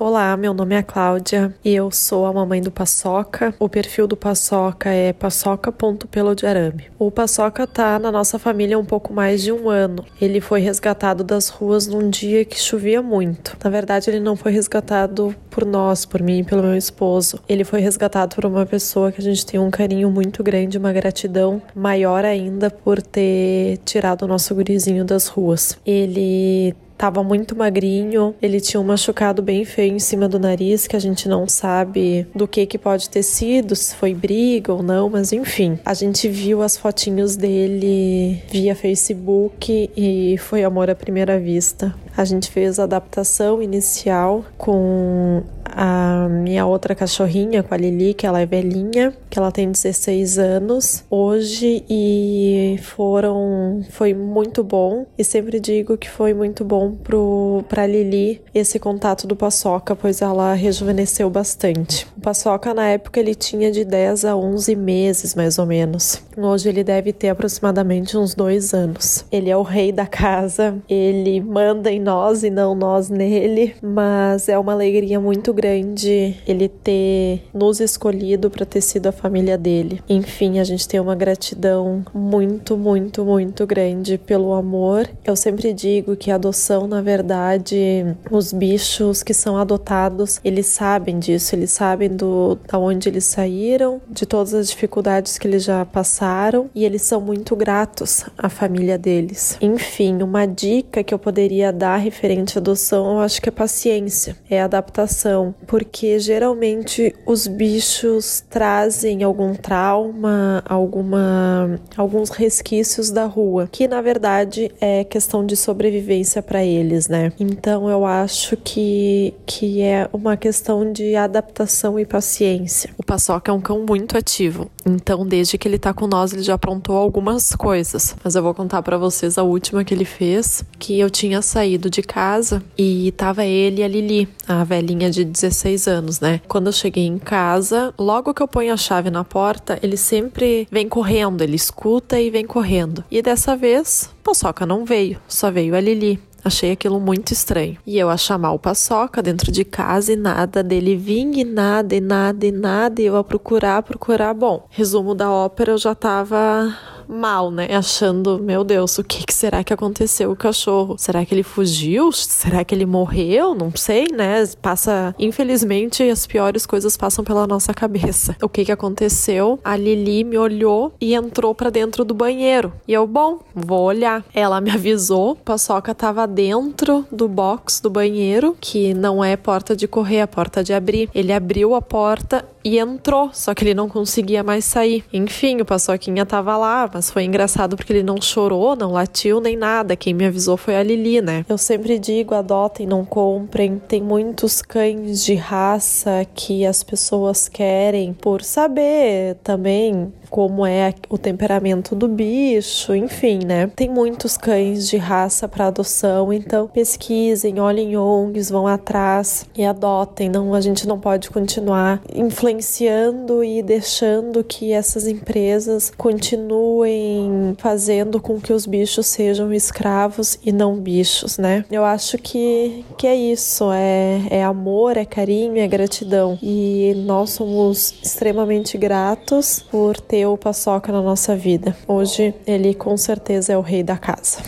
Olá, 0.00 0.36
meu 0.36 0.54
nome 0.54 0.76
é 0.76 0.82
Cláudia 0.84 1.52
e 1.64 1.74
eu 1.74 1.90
sou 1.90 2.24
a 2.24 2.32
mamãe 2.32 2.62
do 2.62 2.70
Paçoca. 2.70 3.52
O 3.58 3.68
perfil 3.68 4.06
do 4.06 4.16
Paçoca 4.16 4.90
é 4.90 5.12
paçoca.pelo 5.12 6.36
de 6.36 6.46
arame. 6.46 6.84
O 6.96 7.10
Paçoca 7.10 7.66
tá 7.66 7.98
na 7.98 8.12
nossa 8.12 8.38
família 8.38 8.76
há 8.76 8.78
um 8.78 8.84
pouco 8.84 9.12
mais 9.12 9.42
de 9.42 9.50
um 9.50 9.68
ano. 9.68 10.04
Ele 10.20 10.40
foi 10.40 10.60
resgatado 10.60 11.24
das 11.24 11.48
ruas 11.48 11.88
num 11.88 12.08
dia 12.08 12.44
que 12.44 12.60
chovia 12.60 13.02
muito. 13.02 13.56
Na 13.64 13.68
verdade, 13.68 14.08
ele 14.08 14.20
não 14.20 14.36
foi 14.36 14.52
resgatado 14.52 15.34
por 15.50 15.66
nós, 15.66 16.06
por 16.06 16.22
mim 16.22 16.38
e 16.38 16.44
pelo 16.44 16.62
meu 16.62 16.76
esposo. 16.76 17.40
Ele 17.48 17.64
foi 17.64 17.80
resgatado 17.80 18.36
por 18.36 18.46
uma 18.46 18.64
pessoa 18.64 19.10
que 19.10 19.20
a 19.20 19.24
gente 19.24 19.44
tem 19.44 19.58
um 19.58 19.68
carinho 19.68 20.08
muito 20.12 20.44
grande, 20.44 20.78
uma 20.78 20.92
gratidão 20.92 21.60
maior 21.74 22.24
ainda 22.24 22.70
por 22.70 23.02
ter 23.02 23.78
tirado 23.78 24.22
o 24.22 24.28
nosso 24.28 24.54
gurizinho 24.54 25.04
das 25.04 25.26
ruas. 25.26 25.76
Ele 25.84 26.72
Tava 26.98 27.22
muito 27.22 27.54
magrinho, 27.54 28.34
ele 28.42 28.60
tinha 28.60 28.80
um 28.80 28.84
machucado 28.84 29.40
bem 29.40 29.64
feio 29.64 29.94
em 29.94 30.00
cima 30.00 30.28
do 30.28 30.38
nariz, 30.40 30.88
que 30.88 30.96
a 30.96 30.98
gente 30.98 31.28
não 31.28 31.48
sabe 31.48 32.26
do 32.34 32.48
que 32.48 32.66
que 32.66 32.76
pode 32.76 33.08
ter 33.08 33.22
sido, 33.22 33.76
se 33.76 33.94
foi 33.94 34.12
briga 34.12 34.72
ou 34.72 34.82
não, 34.82 35.08
mas 35.08 35.32
enfim. 35.32 35.78
A 35.84 35.94
gente 35.94 36.28
viu 36.28 36.60
as 36.60 36.76
fotinhos 36.76 37.36
dele 37.36 38.42
via 38.50 38.74
Facebook 38.74 39.88
e 39.96 40.36
foi 40.38 40.64
amor 40.64 40.90
à 40.90 40.94
primeira 40.94 41.38
vista. 41.38 41.94
A 42.18 42.24
gente 42.24 42.50
fez 42.50 42.80
a 42.80 42.82
adaptação 42.82 43.62
inicial 43.62 44.44
com 44.56 45.40
a 45.64 46.26
minha 46.28 46.66
outra 46.66 46.92
cachorrinha, 46.92 47.62
com 47.62 47.72
a 47.72 47.76
Lili, 47.76 48.12
que 48.12 48.26
ela 48.26 48.40
é 48.40 48.46
velhinha, 48.46 49.14
que 49.30 49.38
ela 49.38 49.52
tem 49.52 49.70
16 49.70 50.36
anos 50.36 51.04
hoje 51.08 51.84
e 51.88 52.76
foram 52.82 53.84
foi 53.90 54.14
muito 54.14 54.64
bom 54.64 55.06
e 55.16 55.22
sempre 55.22 55.60
digo 55.60 55.96
que 55.96 56.10
foi 56.10 56.34
muito 56.34 56.64
bom 56.64 56.90
pro 56.90 57.62
para 57.68 57.86
Lili 57.86 58.42
esse 58.52 58.80
contato 58.80 59.24
do 59.24 59.36
Paçoca, 59.36 59.94
pois 59.94 60.20
ela 60.20 60.54
rejuvenesceu 60.54 61.30
bastante. 61.30 62.04
O 62.16 62.20
Paçoca 62.20 62.74
na 62.74 62.88
época 62.88 63.20
ele 63.20 63.36
tinha 63.36 63.70
de 63.70 63.84
10 63.84 64.24
a 64.24 64.36
11 64.36 64.74
meses 64.74 65.36
mais 65.36 65.56
ou 65.56 65.66
menos. 65.66 66.20
Hoje 66.36 66.68
ele 66.68 66.82
deve 66.82 67.12
ter 67.12 67.28
aproximadamente 67.28 68.16
uns 68.16 68.34
dois 68.34 68.74
anos. 68.74 69.24
Ele 69.30 69.50
é 69.50 69.56
o 69.56 69.62
rei 69.62 69.92
da 69.92 70.06
casa, 70.06 70.76
ele 70.88 71.40
manda 71.40 71.92
em 71.92 72.00
nós 72.08 72.42
e 72.42 72.48
não 72.48 72.74
nós 72.74 73.10
nele, 73.10 73.74
mas 73.82 74.48
é 74.48 74.58
uma 74.58 74.72
alegria 74.72 75.20
muito 75.20 75.52
grande 75.52 76.34
ele 76.46 76.66
ter 76.66 77.42
nos 77.52 77.80
escolhido 77.80 78.48
para 78.48 78.64
ter 78.64 78.80
sido 78.80 79.08
a 79.08 79.12
família 79.12 79.58
dele. 79.58 80.00
Enfim, 80.08 80.58
a 80.58 80.64
gente 80.64 80.88
tem 80.88 80.98
uma 80.98 81.14
gratidão 81.14 82.02
muito, 82.14 82.78
muito, 82.78 83.26
muito 83.26 83.66
grande 83.66 84.16
pelo 84.16 84.54
amor. 84.54 85.06
Eu 85.22 85.36
sempre 85.36 85.74
digo 85.74 86.16
que 86.16 86.30
a 86.30 86.36
adoção, 86.36 86.86
na 86.86 87.02
verdade, 87.02 88.06
os 88.30 88.54
bichos 88.54 89.22
que 89.22 89.34
são 89.34 89.58
adotados, 89.58 90.40
eles 90.42 90.64
sabem 90.64 91.18
disso, 91.18 91.54
eles 91.54 91.72
sabem 91.72 92.08
do 92.08 92.56
da 92.66 92.78
onde 92.78 93.10
eles 93.10 93.24
saíram, 93.24 94.00
de 94.08 94.24
todas 94.24 94.54
as 94.54 94.70
dificuldades 94.70 95.36
que 95.36 95.46
eles 95.46 95.62
já 95.62 95.84
passaram 95.84 96.70
e 96.74 96.86
eles 96.86 97.02
são 97.02 97.20
muito 97.20 97.54
gratos 97.54 98.24
à 98.38 98.48
família 98.48 98.96
deles. 98.96 99.58
Enfim, 99.60 100.22
uma 100.22 100.46
dica 100.46 101.04
que 101.04 101.12
eu 101.12 101.18
poderia 101.18 101.70
dar 101.70 101.87
referente 101.96 102.58
à 102.58 102.60
adoção, 102.60 103.12
eu 103.12 103.20
acho 103.20 103.40
que 103.40 103.48
é 103.48 103.52
paciência, 103.52 104.36
é 104.50 104.60
adaptação, 104.60 105.54
porque 105.66 106.18
geralmente 106.18 107.14
os 107.26 107.46
bichos 107.46 108.42
trazem 108.48 109.22
algum 109.22 109.54
trauma, 109.54 110.62
alguma, 110.66 111.80
alguns 111.96 112.30
resquícios 112.30 113.10
da 113.10 113.24
rua, 113.24 113.68
que 113.70 113.86
na 113.86 114.00
verdade 114.00 114.70
é 114.80 115.04
questão 115.04 115.44
de 115.44 115.56
sobrevivência 115.56 116.42
para 116.42 116.64
eles, 116.64 117.08
né? 117.08 117.32
Então 117.38 117.88
eu 117.88 118.04
acho 118.04 118.56
que, 118.56 119.34
que 119.46 119.80
é 119.80 120.08
uma 120.12 120.36
questão 120.36 120.92
de 120.92 121.14
adaptação 121.14 121.98
e 121.98 122.04
paciência. 122.04 122.90
O 122.98 123.04
Paçoca 123.04 123.50
é 123.50 123.54
um 123.54 123.60
cão 123.60 123.84
muito 123.86 124.16
ativo, 124.16 124.70
então 124.84 125.26
desde 125.26 125.56
que 125.56 125.68
ele 125.68 125.78
tá 125.78 125.94
com 125.94 126.06
nós 126.06 126.32
ele 126.32 126.42
já 126.42 126.54
aprontou 126.54 126.96
algumas 126.96 127.54
coisas, 127.54 128.16
mas 128.24 128.34
eu 128.34 128.42
vou 128.42 128.54
contar 128.54 128.82
para 128.82 128.98
vocês 128.98 129.38
a 129.38 129.42
última 129.42 129.84
que 129.84 129.94
ele 129.94 130.04
fez, 130.04 130.64
que 130.78 130.98
eu 130.98 131.08
tinha 131.08 131.40
saído 131.42 131.77
de 131.78 132.02
casa 132.02 132.62
e 132.76 133.12
tava 133.12 133.44
ele 133.44 133.82
e 133.82 133.84
a 133.84 133.88
Lili, 133.88 134.28
a 134.46 134.64
velhinha 134.64 135.10
de 135.10 135.24
16 135.24 135.86
anos, 135.86 136.20
né? 136.20 136.40
Quando 136.48 136.68
eu 136.68 136.72
cheguei 136.72 137.06
em 137.06 137.18
casa, 137.18 137.92
logo 137.98 138.32
que 138.32 138.42
eu 138.42 138.48
ponho 138.48 138.72
a 138.72 138.76
chave 138.76 139.10
na 139.10 139.24
porta, 139.24 139.78
ele 139.82 139.96
sempre 139.96 140.66
vem 140.70 140.88
correndo, 140.88 141.42
ele 141.42 141.56
escuta 141.56 142.18
e 142.18 142.30
vem 142.30 142.46
correndo. 142.46 143.04
E 143.10 143.20
dessa 143.20 143.54
vez, 143.54 144.10
Paçoca 144.24 144.64
não 144.64 144.84
veio, 144.84 145.20
só 145.28 145.50
veio 145.50 145.74
a 145.74 145.80
Lili. 145.80 146.20
Achei 146.44 146.72
aquilo 146.72 147.00
muito 147.00 147.32
estranho. 147.32 147.76
E 147.86 147.98
eu 147.98 148.08
a 148.08 148.16
chamar 148.16 148.52
o 148.52 148.58
Paçoca 148.58 149.22
dentro 149.22 149.50
de 149.50 149.64
casa 149.64 150.12
e 150.12 150.16
nada 150.16 150.62
dele 150.62 150.96
vir 150.96 151.36
e 151.36 151.44
nada 151.44 151.94
e 151.94 152.00
nada 152.00 152.46
e 152.46 152.52
nada. 152.52 153.02
E 153.02 153.06
eu 153.06 153.16
a 153.16 153.24
procurar, 153.24 153.82
procurar. 153.82 154.32
Bom, 154.34 154.66
resumo 154.70 155.14
da 155.14 155.30
ópera, 155.30 155.72
eu 155.72 155.78
já 155.78 155.94
tava 155.94 156.74
mal, 157.08 157.50
né? 157.50 157.68
Achando, 157.74 158.38
meu 158.38 158.62
Deus, 158.62 158.98
o 158.98 159.04
que, 159.04 159.24
que 159.24 159.34
será 159.34 159.64
que 159.64 159.72
aconteceu 159.72 160.30
o 160.30 160.36
cachorro? 160.36 160.96
Será 160.98 161.24
que 161.24 161.34
ele 161.34 161.42
fugiu? 161.42 162.12
Será 162.12 162.64
que 162.64 162.74
ele 162.74 162.86
morreu? 162.86 163.54
Não 163.54 163.72
sei, 163.74 164.06
né? 164.12 164.44
Passa, 164.60 165.14
infelizmente, 165.18 166.02
as 166.02 166.26
piores 166.26 166.66
coisas 166.66 166.96
passam 166.96 167.24
pela 167.24 167.46
nossa 167.46 167.72
cabeça. 167.72 168.36
O 168.42 168.48
que 168.48 168.64
que 168.64 168.72
aconteceu? 168.72 169.58
A 169.64 169.76
Lili 169.76 170.24
me 170.24 170.38
olhou 170.38 170.92
e 171.00 171.14
entrou 171.14 171.54
para 171.54 171.70
dentro 171.70 172.04
do 172.04 172.14
banheiro. 172.14 172.72
E 172.86 172.92
eu, 172.92 173.06
bom, 173.06 173.40
vou 173.54 173.82
olhar. 173.82 174.24
Ela 174.34 174.60
me 174.60 174.70
avisou, 174.70 175.36
Paçoca 175.36 175.94
tava 175.94 176.26
dentro 176.26 177.06
do 177.10 177.28
box 177.28 177.80
do 177.80 177.90
banheiro, 177.90 178.56
que 178.60 178.94
não 178.94 179.22
é 179.24 179.36
porta 179.36 179.74
de 179.74 179.86
correr, 179.88 180.18
é 180.18 180.26
porta 180.26 180.62
de 180.62 180.72
abrir. 180.72 181.08
Ele 181.14 181.32
abriu 181.32 181.74
a 181.74 181.82
porta 181.82 182.44
e 182.64 182.78
entrou, 182.78 183.30
só 183.32 183.54
que 183.54 183.64
ele 183.64 183.74
não 183.74 183.88
conseguia 183.88 184.42
mais 184.42 184.64
sair. 184.64 185.04
Enfim, 185.12 185.60
o 185.60 185.64
Paçoquinha 185.64 186.26
tava 186.26 186.56
lá, 186.56 186.86
mas 186.98 187.10
foi 187.10 187.22
engraçado 187.22 187.76
porque 187.76 187.92
ele 187.92 188.02
não 188.02 188.20
chorou, 188.20 188.74
não 188.74 188.90
latiu 188.90 189.40
nem 189.40 189.56
nada. 189.56 189.94
Quem 189.94 190.12
me 190.12 190.26
avisou 190.26 190.56
foi 190.56 190.74
a 190.74 190.82
Lili, 190.82 191.22
né? 191.22 191.46
Eu 191.48 191.56
sempre 191.56 191.96
digo: 191.96 192.34
adotem, 192.34 192.88
não 192.88 193.04
comprem. 193.04 193.78
Tem 193.78 194.02
muitos 194.02 194.60
cães 194.60 195.24
de 195.24 195.36
raça 195.36 196.26
que 196.34 196.66
as 196.66 196.82
pessoas 196.82 197.48
querem 197.48 198.12
por 198.12 198.42
saber 198.42 199.36
também 199.44 200.12
como 200.28 200.66
é 200.66 200.94
o 201.08 201.18
temperamento 201.18 201.94
do 201.94 202.08
bicho, 202.08 202.94
enfim, 202.94 203.40
né? 203.44 203.70
Tem 203.74 203.88
muitos 203.88 204.36
cães 204.36 204.88
de 204.88 204.96
raça 204.96 205.48
para 205.48 205.66
adoção, 205.66 206.32
então 206.32 206.66
pesquisem, 206.68 207.60
olhem 207.60 207.96
ONGs, 207.96 208.50
vão 208.50 208.66
atrás 208.66 209.46
e 209.56 209.64
adotem. 209.64 210.28
Não, 210.28 210.54
a 210.54 210.60
gente 210.60 210.86
não 210.86 210.98
pode 210.98 211.30
continuar 211.30 212.00
influenciando 212.14 213.42
e 213.42 213.62
deixando 213.62 214.44
que 214.44 214.72
essas 214.72 215.06
empresas 215.06 215.92
continuem 215.96 217.54
fazendo 217.58 218.20
com 218.20 218.40
que 218.40 218.52
os 218.52 218.66
bichos 218.66 219.06
sejam 219.06 219.52
escravos 219.52 220.38
e 220.44 220.52
não 220.52 220.76
bichos, 220.76 221.38
né? 221.38 221.64
Eu 221.70 221.84
acho 221.84 222.18
que, 222.18 222.84
que 222.96 223.06
é 223.06 223.14
isso, 223.14 223.70
é, 223.72 224.22
é 224.30 224.44
amor, 224.44 224.96
é 224.96 225.04
carinho, 225.04 225.58
é 225.58 225.66
gratidão. 225.66 226.38
E 226.42 226.94
nós 227.06 227.30
somos 227.30 227.94
extremamente 228.02 228.76
gratos 228.76 229.64
por 229.70 229.98
ter 230.00 230.17
o 230.26 230.36
Paçoca 230.36 230.92
na 230.92 231.02
nossa 231.02 231.36
vida. 231.36 231.76
Hoje 231.86 232.34
ele 232.46 232.74
com 232.74 232.96
certeza 232.96 233.52
é 233.52 233.56
o 233.56 233.60
rei 233.60 233.82
da 233.82 233.96
casa. 233.96 234.42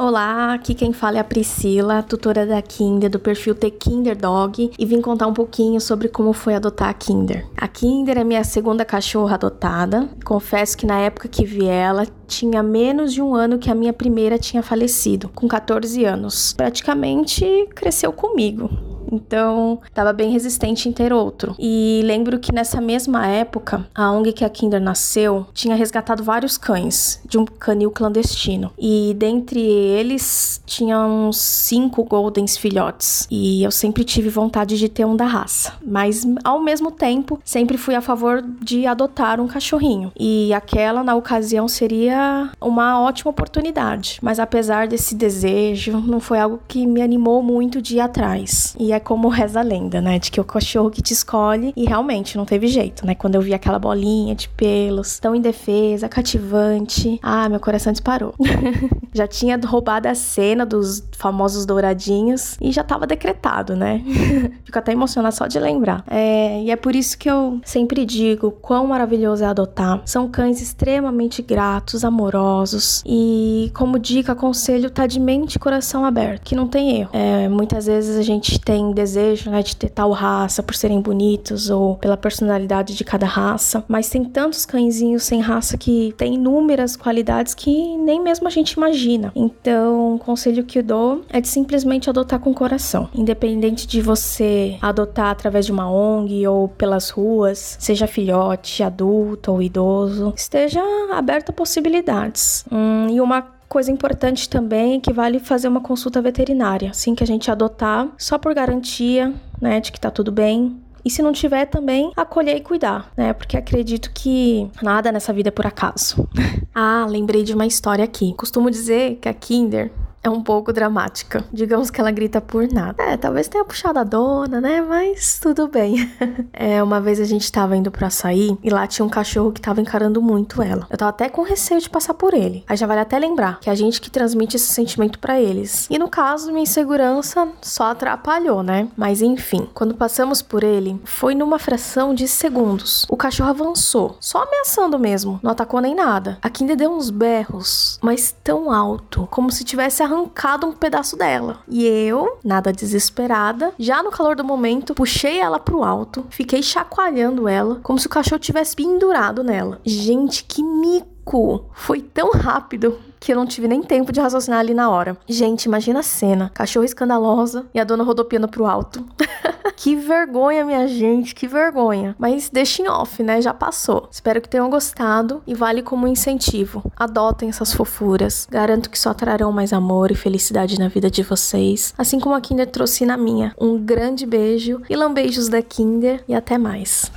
Olá, 0.00 0.54
aqui 0.54 0.74
quem 0.74 0.92
fala 0.92 1.16
é 1.16 1.20
a 1.20 1.24
Priscila, 1.24 2.04
tutora 2.04 2.46
da 2.46 2.62
Kinder, 2.62 3.10
do 3.10 3.18
perfil 3.18 3.52
The 3.52 3.68
Kinder 3.68 4.16
Dog, 4.16 4.70
e 4.78 4.86
vim 4.86 5.00
contar 5.00 5.26
um 5.26 5.34
pouquinho 5.34 5.80
sobre 5.80 6.06
como 6.06 6.32
foi 6.32 6.54
adotar 6.54 6.88
a 6.88 6.94
Kinder. 6.94 7.44
A 7.56 7.66
Kinder 7.66 8.16
é 8.16 8.22
minha 8.22 8.44
segunda 8.44 8.84
cachorra 8.84 9.34
adotada. 9.34 10.08
Confesso 10.24 10.76
que 10.76 10.86
na 10.86 11.00
época 11.00 11.26
que 11.26 11.44
vi 11.44 11.66
ela, 11.66 12.06
tinha 12.28 12.62
menos 12.62 13.12
de 13.12 13.20
um 13.20 13.34
ano 13.34 13.58
que 13.58 13.72
a 13.72 13.74
minha 13.74 13.92
primeira 13.92 14.38
tinha 14.38 14.62
falecido, 14.62 15.30
com 15.34 15.48
14 15.48 16.04
anos. 16.04 16.52
Praticamente 16.52 17.68
cresceu 17.74 18.12
comigo. 18.12 18.97
Então, 19.10 19.80
estava 19.86 20.12
bem 20.12 20.30
resistente 20.30 20.88
em 20.88 20.92
ter 20.92 21.12
outro. 21.12 21.54
E 21.58 22.02
lembro 22.04 22.38
que 22.38 22.52
nessa 22.52 22.80
mesma 22.80 23.26
época, 23.26 23.86
a 23.94 24.10
ONG 24.10 24.32
que 24.32 24.44
a 24.44 24.48
Kinder 24.48 24.80
nasceu 24.80 25.46
tinha 25.52 25.74
resgatado 25.74 26.22
vários 26.22 26.58
cães 26.58 27.20
de 27.24 27.38
um 27.38 27.44
canil 27.44 27.90
clandestino. 27.90 28.72
E 28.78 29.14
dentre 29.16 29.60
eles, 29.60 30.60
tinha 30.66 30.98
uns 31.00 31.38
cinco 31.38 32.04
Goldens 32.04 32.56
filhotes. 32.56 33.26
E 33.30 33.62
eu 33.62 33.70
sempre 33.70 34.04
tive 34.04 34.28
vontade 34.28 34.78
de 34.78 34.88
ter 34.88 35.04
um 35.04 35.16
da 35.16 35.26
raça. 35.26 35.74
Mas, 35.84 36.26
ao 36.44 36.60
mesmo 36.60 36.90
tempo, 36.90 37.40
sempre 37.44 37.76
fui 37.76 37.94
a 37.94 38.00
favor 38.00 38.42
de 38.62 38.86
adotar 38.86 39.40
um 39.40 39.46
cachorrinho. 39.46 40.12
E 40.18 40.52
aquela, 40.52 41.02
na 41.02 41.14
ocasião, 41.14 41.68
seria 41.68 42.50
uma 42.60 43.00
ótima 43.00 43.30
oportunidade. 43.30 44.18
Mas 44.22 44.38
apesar 44.38 44.88
desse 44.88 45.14
desejo, 45.14 45.98
não 46.00 46.20
foi 46.20 46.38
algo 46.38 46.60
que 46.66 46.86
me 46.86 47.02
animou 47.02 47.42
muito 47.42 47.80
de 47.80 47.96
ir 47.96 48.00
atrás. 48.00 48.74
E 48.78 48.92
é 48.98 49.00
como 49.00 49.28
reza 49.28 49.60
a 49.60 49.62
lenda, 49.62 50.00
né? 50.00 50.18
De 50.18 50.30
que 50.30 50.40
o 50.40 50.44
cachorro 50.44 50.90
que 50.90 51.00
te 51.00 51.12
escolhe 51.12 51.72
e 51.76 51.86
realmente 51.86 52.36
não 52.36 52.44
teve 52.44 52.66
jeito, 52.66 53.06
né? 53.06 53.14
Quando 53.14 53.36
eu 53.36 53.40
vi 53.40 53.54
aquela 53.54 53.78
bolinha 53.78 54.34
de 54.34 54.48
pelos, 54.50 55.18
tão 55.18 55.34
indefesa, 55.34 56.08
cativante, 56.08 57.18
ah, 57.22 57.48
meu 57.48 57.60
coração 57.60 57.92
disparou. 57.92 58.34
já 59.14 59.26
tinha 59.26 59.58
roubado 59.64 60.08
a 60.08 60.14
cena 60.14 60.66
dos 60.66 61.02
famosos 61.16 61.64
douradinhos 61.64 62.56
e 62.60 62.70
já 62.70 62.84
tava 62.84 63.06
decretado, 63.06 63.74
né? 63.74 64.02
Fico 64.64 64.78
até 64.78 64.92
emocionada 64.92 65.34
só 65.34 65.46
de 65.46 65.58
lembrar. 65.58 66.04
É, 66.08 66.62
e 66.62 66.70
é 66.70 66.76
por 66.76 66.94
isso 66.94 67.16
que 67.16 67.30
eu 67.30 67.60
sempre 67.64 68.04
digo 68.04 68.50
quão 68.50 68.86
maravilhoso 68.86 69.44
é 69.44 69.46
adotar. 69.46 70.02
São 70.04 70.28
cães 70.28 70.60
extremamente 70.60 71.40
gratos, 71.42 72.04
amorosos 72.04 73.02
e, 73.06 73.70
como 73.74 73.98
dica, 73.98 74.32
aconselho 74.32 74.90
tá 74.90 75.06
de 75.06 75.20
mente 75.20 75.54
e 75.54 75.58
coração 75.58 76.04
aberto, 76.04 76.42
que 76.42 76.54
não 76.54 76.66
tem 76.66 77.00
erro. 77.00 77.10
É, 77.12 77.48
muitas 77.48 77.86
vezes 77.86 78.16
a 78.16 78.22
gente 78.22 78.58
tem 78.60 78.77
desejo, 78.92 79.50
né, 79.50 79.62
de 79.62 79.76
ter 79.76 79.88
tal 79.88 80.10
raça 80.12 80.62
por 80.62 80.74
serem 80.74 81.00
bonitos 81.00 81.70
ou 81.70 81.96
pela 81.96 82.16
personalidade 82.16 82.94
de 82.94 83.04
cada 83.04 83.26
raça, 83.26 83.84
mas 83.88 84.08
tem 84.08 84.24
tantos 84.24 84.64
cãezinhos 84.64 85.24
sem 85.24 85.40
raça 85.40 85.76
que 85.76 86.14
tem 86.16 86.34
inúmeras 86.34 86.96
qualidades 86.96 87.54
que 87.54 87.96
nem 87.98 88.22
mesmo 88.22 88.46
a 88.46 88.50
gente 88.50 88.72
imagina. 88.72 89.32
Então, 89.34 90.14
o 90.14 90.18
conselho 90.18 90.64
que 90.64 90.78
eu 90.78 90.82
dou 90.82 91.22
é 91.28 91.40
de 91.40 91.48
simplesmente 91.48 92.08
adotar 92.08 92.40
com 92.40 92.54
coração, 92.54 93.08
independente 93.14 93.86
de 93.86 94.00
você 94.00 94.76
adotar 94.80 95.30
através 95.30 95.66
de 95.66 95.72
uma 95.72 95.90
ONG 95.90 96.46
ou 96.46 96.68
pelas 96.68 97.10
ruas, 97.10 97.76
seja 97.78 98.06
filhote, 98.06 98.82
adulto 98.82 99.52
ou 99.52 99.62
idoso, 99.62 100.32
esteja 100.36 100.82
aberto 101.12 101.50
a 101.50 101.52
possibilidades. 101.52 102.64
Hum, 102.70 103.06
e 103.10 103.20
uma 103.20 103.57
Coisa 103.68 103.92
importante 103.92 104.48
também 104.48 104.98
que 104.98 105.12
vale 105.12 105.38
fazer 105.38 105.68
uma 105.68 105.80
consulta 105.80 106.22
veterinária 106.22 106.90
assim 106.90 107.14
que 107.14 107.22
a 107.22 107.26
gente 107.26 107.50
adotar, 107.50 108.08
só 108.16 108.38
por 108.38 108.54
garantia, 108.54 109.34
né, 109.60 109.78
de 109.78 109.92
que 109.92 110.00
tá 110.00 110.10
tudo 110.10 110.32
bem. 110.32 110.80
E 111.04 111.10
se 111.10 111.22
não 111.22 111.32
tiver 111.32 111.66
também, 111.66 112.12
acolher 112.16 112.56
e 112.56 112.60
cuidar, 112.60 113.12
né? 113.16 113.32
Porque 113.32 113.56
acredito 113.56 114.10
que 114.12 114.68
nada 114.82 115.12
nessa 115.12 115.32
vida 115.32 115.48
é 115.48 115.52
por 115.52 115.66
acaso. 115.66 116.28
ah, 116.74 117.06
lembrei 117.08 117.44
de 117.44 117.54
uma 117.54 117.66
história 117.66 118.04
aqui. 118.04 118.34
Costumo 118.34 118.70
dizer 118.70 119.16
que 119.20 119.28
a 119.28 119.32
Kinder 119.32 119.92
é 120.22 120.30
um 120.30 120.42
pouco 120.42 120.72
dramática. 120.72 121.44
Digamos 121.52 121.90
que 121.90 122.00
ela 122.00 122.10
grita 122.10 122.40
por 122.40 122.66
nada. 122.70 123.02
É, 123.02 123.16
talvez 123.16 123.48
tenha 123.48 123.64
puxado 123.64 123.98
a 123.98 124.04
dona, 124.04 124.60
né? 124.60 124.80
Mas 124.80 125.38
tudo 125.40 125.68
bem. 125.68 126.10
é, 126.52 126.82
uma 126.82 127.00
vez 127.00 127.20
a 127.20 127.24
gente 127.24 127.50
tava 127.50 127.76
indo 127.76 127.90
pra 127.90 128.10
sair 128.10 128.56
e 128.62 128.70
lá 128.70 128.86
tinha 128.86 129.04
um 129.04 129.08
cachorro 129.08 129.52
que 129.52 129.60
tava 129.60 129.80
encarando 129.80 130.20
muito 130.20 130.62
ela. 130.62 130.86
Eu 130.90 130.96
tava 130.96 131.10
até 131.10 131.28
com 131.28 131.42
receio 131.42 131.80
de 131.80 131.88
passar 131.88 132.14
por 132.14 132.34
ele. 132.34 132.64
Aí 132.68 132.76
já 132.76 132.86
vale 132.86 133.00
até 133.00 133.18
lembrar 133.18 133.60
que 133.60 133.70
a 133.70 133.74
gente 133.74 134.00
que 134.00 134.10
transmite 134.10 134.56
esse 134.56 134.72
sentimento 134.72 135.18
para 135.18 135.40
eles. 135.40 135.86
E 135.90 135.98
no 135.98 136.08
caso, 136.08 136.50
minha 136.50 136.62
insegurança 136.62 137.48
só 137.62 137.90
atrapalhou, 137.90 138.62
né? 138.62 138.88
Mas 138.96 139.22
enfim, 139.22 139.68
quando 139.72 139.94
passamos 139.94 140.42
por 140.42 140.62
ele, 140.62 141.00
foi 141.04 141.34
numa 141.34 141.58
fração 141.58 142.14
de 142.14 142.26
segundos. 142.26 143.06
O 143.08 143.16
cachorro 143.16 143.50
avançou, 143.50 144.16
só 144.20 144.42
ameaçando 144.42 144.98
mesmo. 144.98 145.40
Não 145.42 145.52
atacou 145.52 145.80
nem 145.80 145.94
nada. 145.94 146.38
A 146.42 146.50
Kinder 146.50 146.76
deu 146.76 146.92
uns 146.92 147.10
berros, 147.10 147.98
mas 148.02 148.34
tão 148.42 148.72
alto, 148.72 149.28
como 149.30 149.50
se 149.50 149.64
tivesse 149.64 150.02
arrancado 150.08 150.66
um 150.66 150.72
pedaço 150.72 151.16
dela. 151.16 151.60
E 151.68 151.84
eu, 151.84 152.38
nada 152.42 152.72
desesperada, 152.72 153.72
já 153.78 154.02
no 154.02 154.10
calor 154.10 154.34
do 154.34 154.44
momento, 154.44 154.94
puxei 154.94 155.38
ela 155.38 155.58
pro 155.58 155.84
alto, 155.84 156.26
fiquei 156.30 156.62
chacoalhando 156.62 157.46
ela, 157.46 157.80
como 157.82 157.98
se 157.98 158.06
o 158.06 158.10
cachorro 158.10 158.40
tivesse 158.40 158.74
pendurado 158.74 159.44
nela. 159.44 159.80
Gente, 159.84 160.44
que 160.44 160.62
mico! 160.62 161.66
Foi 161.74 162.00
tão 162.00 162.30
rápido 162.30 162.98
que 163.20 163.32
eu 163.32 163.36
não 163.36 163.46
tive 163.46 163.68
nem 163.68 163.82
tempo 163.82 164.12
de 164.12 164.20
raciocinar 164.20 164.60
ali 164.60 164.74
na 164.74 164.90
hora. 164.90 165.16
Gente, 165.26 165.64
imagina 165.64 166.00
a 166.00 166.02
cena: 166.02 166.50
cachorro 166.54 166.84
escandalosa 166.84 167.66
e 167.74 167.80
a 167.80 167.84
dona 167.84 168.04
rodopiando 168.04 168.48
pro 168.48 168.66
alto. 168.66 169.04
que 169.76 169.94
vergonha, 169.94 170.64
minha 170.64 170.86
gente, 170.88 171.34
que 171.34 171.46
vergonha. 171.46 172.16
Mas 172.18 172.50
deixem 172.50 172.88
off, 172.88 173.22
né? 173.22 173.40
Já 173.40 173.54
passou. 173.54 174.08
Espero 174.10 174.40
que 174.40 174.48
tenham 174.48 174.68
gostado 174.68 175.42
e 175.46 175.54
vale 175.54 175.82
como 175.82 176.08
incentivo. 176.08 176.82
Adotem 176.96 177.48
essas 177.48 177.72
fofuras. 177.72 178.46
Garanto 178.50 178.90
que 178.90 178.98
só 178.98 179.14
trarão 179.14 179.52
mais 179.52 179.72
amor 179.72 180.10
e 180.10 180.14
felicidade 180.14 180.78
na 180.78 180.88
vida 180.88 181.10
de 181.10 181.22
vocês, 181.22 181.94
assim 181.96 182.18
como 182.18 182.34
a 182.34 182.40
Kinder 182.40 182.66
trouxe 182.66 183.06
na 183.06 183.16
minha. 183.16 183.54
Um 183.58 183.78
grande 183.78 184.26
beijo 184.26 184.82
e 184.88 184.96
lambeijos 184.96 185.48
da 185.48 185.62
Kinder 185.62 186.24
e 186.26 186.34
até 186.34 186.58
mais. 186.58 187.10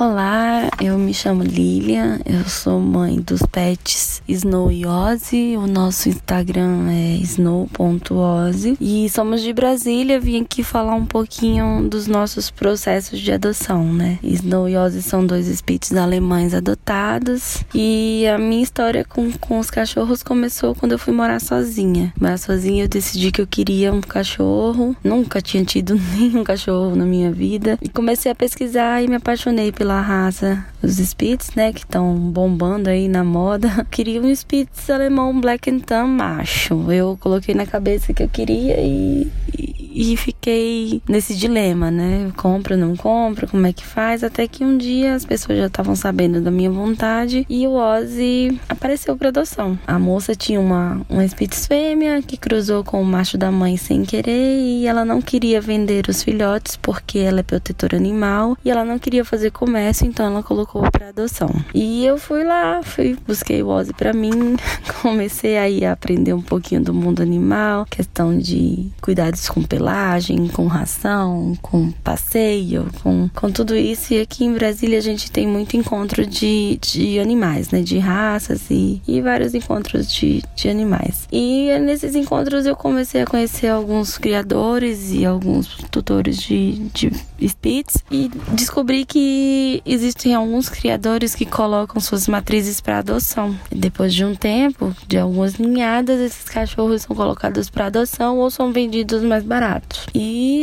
Olá, 0.00 0.70
eu 0.80 0.96
me 0.96 1.12
chamo 1.12 1.42
Lilian, 1.42 2.20
eu 2.24 2.48
sou 2.48 2.80
mãe 2.80 3.20
dos 3.20 3.42
pets 3.42 4.22
Snow 4.26 4.72
e 4.72 4.86
Ozzy. 4.86 5.58
O 5.58 5.66
nosso 5.66 6.08
Instagram 6.08 6.88
é 6.88 7.16
snow.ozzy 7.16 8.78
e 8.80 9.10
somos 9.10 9.42
de 9.42 9.52
Brasília. 9.52 10.18
Vim 10.18 10.40
aqui 10.40 10.62
falar 10.62 10.94
um 10.94 11.04
pouquinho 11.04 11.86
dos 11.86 12.06
nossos 12.06 12.50
processos 12.50 13.20
de 13.20 13.30
adoção, 13.30 13.92
né? 13.92 14.18
Snow 14.22 14.66
e 14.70 14.74
Ozzy 14.74 15.02
são 15.02 15.26
dois 15.26 15.48
spits 15.48 15.94
alemães 15.94 16.54
adotados 16.54 17.62
e 17.74 18.24
a 18.26 18.38
minha 18.38 18.62
história 18.62 19.04
com, 19.04 19.30
com 19.32 19.58
os 19.58 19.68
cachorros 19.68 20.22
começou 20.22 20.74
quando 20.74 20.92
eu 20.92 20.98
fui 20.98 21.12
morar 21.12 21.42
sozinha. 21.42 22.10
Morar 22.18 22.38
sozinha 22.38 22.84
eu 22.84 22.88
decidi 22.88 23.30
que 23.30 23.42
eu 23.42 23.46
queria 23.46 23.92
um 23.92 24.00
cachorro, 24.00 24.96
nunca 25.04 25.42
tinha 25.42 25.62
tido 25.62 26.00
nenhum 26.16 26.42
cachorro 26.42 26.96
na 26.96 27.04
minha 27.04 27.30
vida 27.30 27.78
e 27.82 27.88
comecei 27.90 28.32
a 28.32 28.34
pesquisar 28.34 29.02
e 29.02 29.06
me 29.06 29.16
apaixonei 29.16 29.70
pela 29.70 29.89
pela 29.90 30.00
raça, 30.02 30.64
os 30.80 30.98
Spitz, 30.98 31.50
né, 31.56 31.72
que 31.72 31.80
estão 31.80 32.14
bombando 32.14 32.88
aí 32.88 33.08
na 33.08 33.24
moda. 33.24 33.84
Queria 33.90 34.22
um 34.22 34.32
Spitz 34.32 34.88
alemão 34.88 35.40
Black 35.40 35.68
and 35.68 35.80
Tan 35.80 36.06
macho. 36.06 36.92
Eu 36.92 37.18
coloquei 37.18 37.56
na 37.56 37.66
cabeça 37.66 38.14
que 38.14 38.22
eu 38.22 38.28
queria 38.28 38.80
e, 38.80 39.28
e, 39.58 40.12
e 40.12 40.16
fiquei 40.40 41.02
nesse 41.06 41.34
dilema, 41.34 41.90
né? 41.90 42.32
Compra, 42.34 42.74
não 42.74 42.96
compra, 42.96 43.46
como 43.46 43.66
é 43.66 43.72
que 43.74 43.84
faz? 43.84 44.24
Até 44.24 44.48
que 44.48 44.64
um 44.64 44.78
dia 44.78 45.14
as 45.14 45.24
pessoas 45.24 45.58
já 45.58 45.66
estavam 45.66 45.94
sabendo 45.94 46.40
da 46.40 46.50
minha 46.50 46.70
vontade 46.70 47.46
e 47.48 47.66
o 47.66 47.72
Ozzy 47.72 48.58
apareceu 48.66 49.16
para 49.16 49.28
adoção. 49.28 49.78
A 49.86 49.98
moça 49.98 50.34
tinha 50.34 50.58
uma, 50.58 51.02
uma 51.10 51.26
Spitz 51.28 51.66
fêmea 51.66 52.22
que 52.22 52.38
cruzou 52.38 52.82
com 52.82 53.02
o 53.02 53.04
macho 53.04 53.36
da 53.36 53.52
mãe 53.52 53.76
sem 53.76 54.02
querer 54.02 54.58
e 54.58 54.86
ela 54.86 55.04
não 55.04 55.20
queria 55.20 55.60
vender 55.60 56.08
os 56.08 56.22
filhotes 56.22 56.76
porque 56.76 57.18
ela 57.18 57.40
é 57.40 57.42
protetora 57.42 57.98
animal 57.98 58.56
e 58.64 58.70
ela 58.70 58.84
não 58.84 58.98
queria 58.98 59.24
fazer 59.24 59.50
comércio, 59.50 60.06
então 60.06 60.26
ela 60.26 60.42
colocou 60.42 60.90
para 60.90 61.10
adoção. 61.10 61.50
E 61.74 62.04
eu 62.06 62.16
fui 62.16 62.44
lá, 62.44 62.80
fui 62.82 63.16
busquei 63.26 63.62
o 63.62 63.68
Ozzy 63.68 63.92
para 63.92 64.14
mim, 64.14 64.56
comecei 65.02 65.58
aí 65.58 65.84
a 65.84 65.92
aprender 65.92 66.32
um 66.32 66.40
pouquinho 66.40 66.80
do 66.80 66.94
mundo 66.94 67.22
animal, 67.22 67.84
questão 67.84 68.38
de 68.38 68.88
cuidados 69.02 69.46
com 69.48 69.62
pelagem, 69.62 70.29
com 70.48 70.66
ração, 70.66 71.56
com 71.60 71.90
passeio, 71.90 72.88
com, 73.02 73.28
com 73.34 73.50
tudo 73.50 73.76
isso. 73.76 74.14
E 74.14 74.20
aqui 74.20 74.44
em 74.44 74.52
Brasília 74.52 74.98
a 74.98 75.02
gente 75.02 75.30
tem 75.30 75.46
muito 75.46 75.76
encontro 75.76 76.26
de, 76.26 76.78
de 76.80 77.18
animais, 77.18 77.70
né? 77.70 77.82
De 77.82 77.98
raças 77.98 78.70
e, 78.70 79.00
e 79.06 79.20
vários 79.20 79.54
encontros 79.54 80.12
de, 80.12 80.42
de 80.54 80.68
animais. 80.68 81.26
E 81.32 81.68
nesses 81.80 82.14
encontros 82.14 82.66
eu 82.66 82.76
comecei 82.76 83.22
a 83.22 83.26
conhecer 83.26 83.68
alguns 83.68 84.18
criadores 84.18 85.12
e 85.12 85.24
alguns 85.24 85.68
tutores 85.90 86.36
de, 86.38 86.72
de 86.92 87.10
Spitz 87.46 87.98
e 88.10 88.30
descobri 88.52 89.04
que 89.04 89.82
existem 89.84 90.34
alguns 90.34 90.68
criadores 90.68 91.34
que 91.34 91.46
colocam 91.46 92.00
suas 92.00 92.28
matrizes 92.28 92.80
para 92.80 92.98
adoção. 92.98 93.56
Depois 93.70 94.12
de 94.14 94.24
um 94.24 94.34
tempo, 94.34 94.94
de 95.06 95.18
algumas 95.18 95.58
ninhadas, 95.58 96.20
esses 96.20 96.44
cachorros 96.44 97.02
são 97.02 97.16
colocados 97.16 97.70
para 97.70 97.86
adoção 97.86 98.38
ou 98.38 98.50
são 98.50 98.72
vendidos 98.72 99.22
mais 99.22 99.44
baratos. 99.44 100.06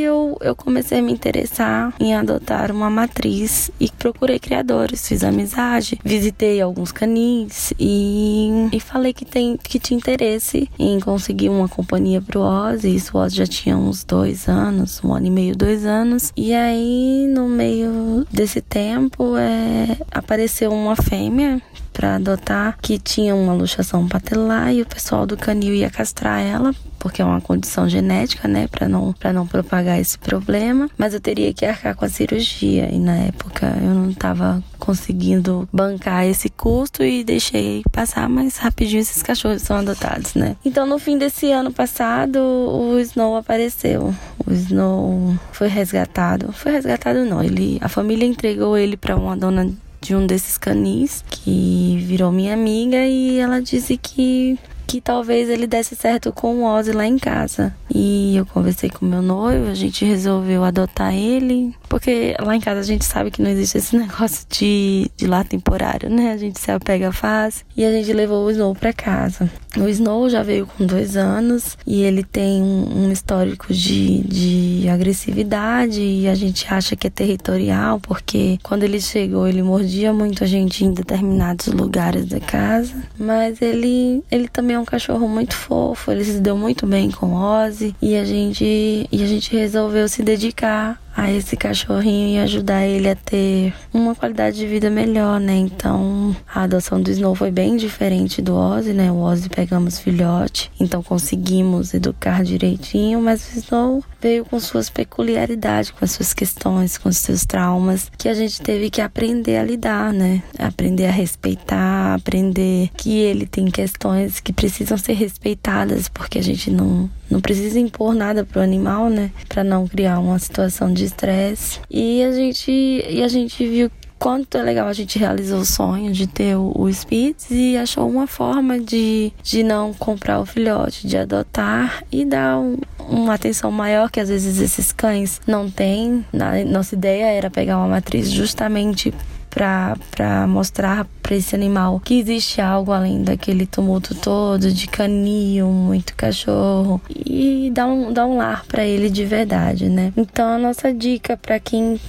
Eu, 0.02 0.38
eu 0.42 0.56
comecei 0.56 1.00
a 1.00 1.02
me 1.02 1.12
interessar 1.12 1.94
em 2.00 2.16
adotar 2.16 2.72
uma 2.72 2.90
matriz 2.90 3.72
e 3.80 3.90
procurei 3.92 4.40
criadores, 4.40 5.08
fiz 5.08 5.24
amizade, 5.24 6.00
visitei 6.04 6.62
alguns 6.62 6.92
canis 6.92 7.74
e, 7.80 8.70
e 8.72 8.80
falei 8.80 9.14
que, 9.14 9.26
tem, 9.26 9.58
que 9.58 9.80
tinha 9.80 9.98
interesse 9.98 10.70
em 10.78 11.00
conseguir 11.00 11.50
uma 11.50 11.68
companhia 11.68 12.22
pro 12.22 12.42
Ozzy. 12.42 12.96
Isso 12.96 13.18
o 13.18 13.22
Ozzy 13.22 13.38
já 13.38 13.46
tinha 13.46 13.78
uns 13.78 14.04
dois 14.04 14.48
anos, 14.48 15.02
um 15.04 15.14
ano 15.14 15.28
e 15.28 15.32
meio, 15.32 15.56
dois 15.56 15.86
anos. 15.86 16.32
E 16.36 16.54
aí, 16.54 17.28
no 17.30 17.48
meio 17.48 18.26
desse 18.32 18.62
tempo 18.62 19.36
é, 19.38 19.98
apareceu 20.12 20.72
uma 20.72 20.96
fêmea 20.96 21.62
para 21.98 22.18
adotar 22.18 22.78
que 22.80 23.00
tinha 23.00 23.34
uma 23.34 23.54
luxação 23.54 24.08
patelar 24.08 24.72
e 24.72 24.84
o 24.84 24.86
pessoal 24.86 25.26
do 25.26 25.36
canil 25.36 25.74
ia 25.74 25.90
castrar 25.90 26.40
ela 26.40 26.76
porque 27.00 27.22
é 27.22 27.26
uma 27.26 27.42
condição 27.42 27.88
genética, 27.88 28.48
né, 28.48 28.68
para 28.68 28.88
não 28.88 29.14
para 29.14 29.32
não 29.32 29.48
propagar 29.48 30.00
esse 30.00 30.18
problema, 30.18 30.90
mas 30.98 31.14
eu 31.14 31.22
teria 31.22 31.54
que 31.54 31.66
arcar 31.66 31.96
com 31.96 32.06
a 32.06 32.10
cirurgia 32.10 32.90
e 32.92 33.00
na 33.00 33.16
época 33.16 33.78
eu 33.82 33.94
não 33.94 34.10
estava 34.10 34.64
conseguindo 34.80 35.68
bancar 35.72 36.26
esse 36.26 36.50
custo 36.50 37.04
e 37.04 37.24
deixei 37.24 37.84
passar, 37.92 38.28
mas 38.28 38.58
rapidinho 38.58 39.00
esses 39.00 39.22
cachorros 39.24 39.62
são 39.62 39.78
adotados, 39.78 40.34
né? 40.34 40.56
Então 40.66 40.86
no 40.86 41.00
fim 41.00 41.18
desse 41.18 41.52
ano 41.52 41.72
passado 41.72 42.40
o 42.40 43.00
Snow 43.00 43.36
apareceu. 43.36 44.14
O 44.46 44.52
Snow 44.52 45.36
foi 45.52 45.68
resgatado. 45.68 46.52
Foi 46.52 46.72
resgatado 46.72 47.26
não, 47.26 47.44
ele 47.44 47.78
a 47.82 47.90
família 47.90 48.26
entregou 48.26 48.78
ele 48.78 48.98
para 48.98 49.16
uma 49.16 49.36
dona 49.36 49.72
de 50.08 50.16
um 50.16 50.26
desses 50.26 50.58
canis 50.58 51.22
que 51.30 52.02
virou 52.08 52.32
minha 52.32 52.54
amiga 52.54 53.06
e 53.06 53.40
ela 53.40 53.62
disse 53.62 53.98
que 53.98 54.58
que 54.88 55.02
talvez 55.02 55.50
ele 55.50 55.68
desse 55.68 55.96
certo 55.96 56.32
com 56.32 56.64
o 56.64 56.66
Ozzy 56.66 56.94
lá 56.94 57.06
em 57.06 57.20
casa. 57.20 57.76
E 57.94 58.38
eu 58.38 58.46
conversei 58.46 58.90
com 58.90 59.06
meu 59.06 59.22
noivo, 59.22 59.70
a 59.70 59.74
gente 59.74 60.06
resolveu 60.06 60.64
adotar 60.64 61.14
ele, 61.14 61.76
porque 61.90 62.36
lá 62.40 62.56
em 62.56 62.62
casa 62.62 62.80
a 62.80 62.84
gente 62.84 63.04
sabe 63.04 63.30
que 63.30 63.42
não 63.42 63.50
existe 63.50 63.78
esse 63.78 63.96
negócio 63.98 64.46
de, 64.50 65.12
de 65.18 65.28
lá 65.28 65.44
temporário, 65.44 66.10
né? 66.10 66.32
A 66.32 66.38
gente 66.38 66.60
se 66.60 66.72
apega 66.72 67.12
fácil. 67.12 67.66
E 67.76 67.84
a 67.84 67.92
gente 67.92 68.12
levou 68.14 68.46
o 68.46 68.52
Snow 68.52 68.74
pra 68.74 68.94
casa. 68.94 69.50
O 69.78 69.88
Snow 69.88 70.30
já 70.30 70.42
veio 70.42 70.66
com 70.66 70.86
dois 70.86 71.18
anos 71.18 71.78
e 71.86 72.02
ele 72.02 72.24
tem 72.24 72.62
um, 72.62 73.08
um 73.08 73.12
histórico 73.12 73.74
de, 73.74 74.22
de 74.22 74.90
agressividade 74.90 76.02
e 76.02 76.28
a 76.28 76.34
gente 76.34 76.66
acha 76.74 76.96
que 76.96 77.08
é 77.08 77.10
territorial, 77.10 78.00
porque 78.00 78.58
quando 78.64 78.84
ele 78.84 79.00
chegou 79.00 79.48
ele 79.48 79.62
mordia 79.62 80.14
muito 80.14 80.44
a 80.44 80.48
gente 80.48 80.86
em 80.86 80.94
determinados 80.94 81.68
lugares 81.68 82.26
da 82.26 82.40
casa. 82.40 82.96
Mas 83.20 83.62
ele, 83.62 84.24
ele 84.32 84.48
também 84.48 84.77
é 84.78 84.80
um 84.80 84.86
cachorro 84.86 85.28
muito 85.28 85.56
fofo, 85.56 86.12
ele 86.12 86.24
se 86.24 86.40
deu 86.40 86.56
muito 86.56 86.86
bem 86.86 87.12
com 87.12 87.34
Ozzy 87.34 87.96
e 88.02 88.16
a 88.16 88.24
gente, 88.24 89.08
e 89.12 89.24
a 89.24 89.26
gente 89.26 89.56
resolveu 89.56 90.08
se 90.08 90.24
dedicar 90.24 91.02
a 91.18 91.32
esse 91.32 91.58
cachorrinho 91.58 92.36
e 92.36 92.40
ajudar 92.40 92.86
ele 92.86 93.10
a 93.10 93.16
ter 93.16 93.74
uma 93.92 94.14
qualidade 94.14 94.58
de 94.58 94.68
vida 94.68 94.88
melhor, 94.88 95.40
né? 95.40 95.56
Então, 95.56 96.36
a 96.48 96.62
adoção 96.62 97.02
do 97.02 97.10
Snow 97.10 97.34
foi 97.34 97.50
bem 97.50 97.76
diferente 97.76 98.40
do 98.40 98.56
Ozzy, 98.56 98.94
né? 98.94 99.12
O 99.12 99.18
Ozzy 99.18 99.50
pegamos 99.50 99.98
filhote, 99.98 100.72
então 100.80 101.02
conseguimos 101.02 101.96
educar 101.96 102.44
direitinho, 102.44 103.20
mas 103.20 103.52
o 103.52 103.58
Snow 103.58 104.04
veio 104.22 104.46
com 104.46 104.60
suas 104.60 104.92
peculiaridades, 104.92 105.90
com 105.90 106.06
as 106.06 106.12
suas 106.12 106.36
questões, 106.36 107.00
com 107.00 107.10
os 107.10 107.18
seus 107.18 107.46
traumas, 107.46 108.12
que 108.16 108.30
a 108.30 108.34
gente 108.36 108.62
teve 108.62 108.92
que 108.92 109.02
aprender 109.02 109.58
a 109.58 109.64
lidar, 109.64 110.14
né? 110.14 110.44
Aprender 110.60 111.08
a 111.08 111.12
respeitar, 111.12 112.14
aprender 112.14 112.92
que 112.96 113.18
ele 113.18 113.48
tem 113.48 113.66
questões 113.72 114.40
que 114.40 114.54
precisam 114.54 115.00
ser 115.00 115.14
respeitadas, 115.14 116.08
porque 116.08 116.38
a 116.38 116.44
gente 116.44 116.70
não 116.70 117.10
não 117.30 117.42
precisa 117.42 117.80
impor 117.80 118.14
nada 118.14 118.46
pro 118.46 118.62
animal, 118.62 119.10
né? 119.10 119.32
Para 119.48 119.64
não 119.64 119.88
criar 119.88 120.20
uma 120.20 120.40
situação 120.40 120.94
de 120.94 121.06
estresse. 121.06 121.80
E 121.90 122.24
a 122.24 122.32
gente 122.32 122.72
e 122.72 123.22
a 123.24 123.28
gente 123.28 123.68
viu 123.68 123.92
quanto 124.20 124.58
é 124.58 124.64
legal 124.64 124.88
a 124.88 124.94
gente 124.94 125.20
realizou 125.20 125.60
o 125.60 125.66
sonho 125.66 126.12
de 126.12 126.28
ter 126.28 126.56
o, 126.56 126.72
o 126.76 126.92
Spitz 126.92 127.48
e 127.52 127.78
achou 127.78 128.10
uma 128.10 128.28
forma 128.28 128.80
de, 128.80 129.32
de 129.44 129.64
não 129.64 129.94
comprar 129.94 130.40
o 130.40 130.46
filhote, 130.46 131.08
de 131.08 131.18
adotar 131.18 132.04
e 132.12 132.26
dar 132.26 132.58
um, 132.58 132.78
uma 133.08 133.36
atenção 133.36 133.72
maior 133.72 134.10
que 134.10 134.20
às 134.20 134.30
vezes 134.30 134.60
esses 134.60 134.92
cães 134.92 135.40
não 135.46 135.70
têm. 135.70 136.26
Na, 136.34 136.64
nossa 136.66 136.96
ideia 136.96 137.26
era 137.26 137.50
pegar 137.50 137.78
uma 137.78 137.88
matriz 137.88 138.32
justamente 138.32 139.14
para 139.50 140.46
mostrar 140.48 141.08
para 141.28 141.36
esse 141.36 141.54
animal 141.54 142.00
que 142.00 142.20
existe 142.20 142.62
algo 142.62 142.94
além 142.94 143.22
daquele 143.22 143.66
tumulto 143.66 144.16
todo 144.16 144.72
de 144.72 144.88
canil, 144.88 145.68
muito 145.68 146.16
cachorro 146.16 147.02
e 147.14 147.70
dar 147.74 147.86
um, 147.86 148.14
dar 148.14 148.26
um 148.26 148.38
lar 148.38 148.64
para 148.66 148.86
ele 148.86 149.10
de 149.10 149.26
verdade, 149.26 149.90
né? 149.90 150.14
Então 150.16 150.48
a 150.48 150.58
nossa 150.58 150.94
dica 150.94 151.36
para 151.36 151.60
quem 151.60 152.00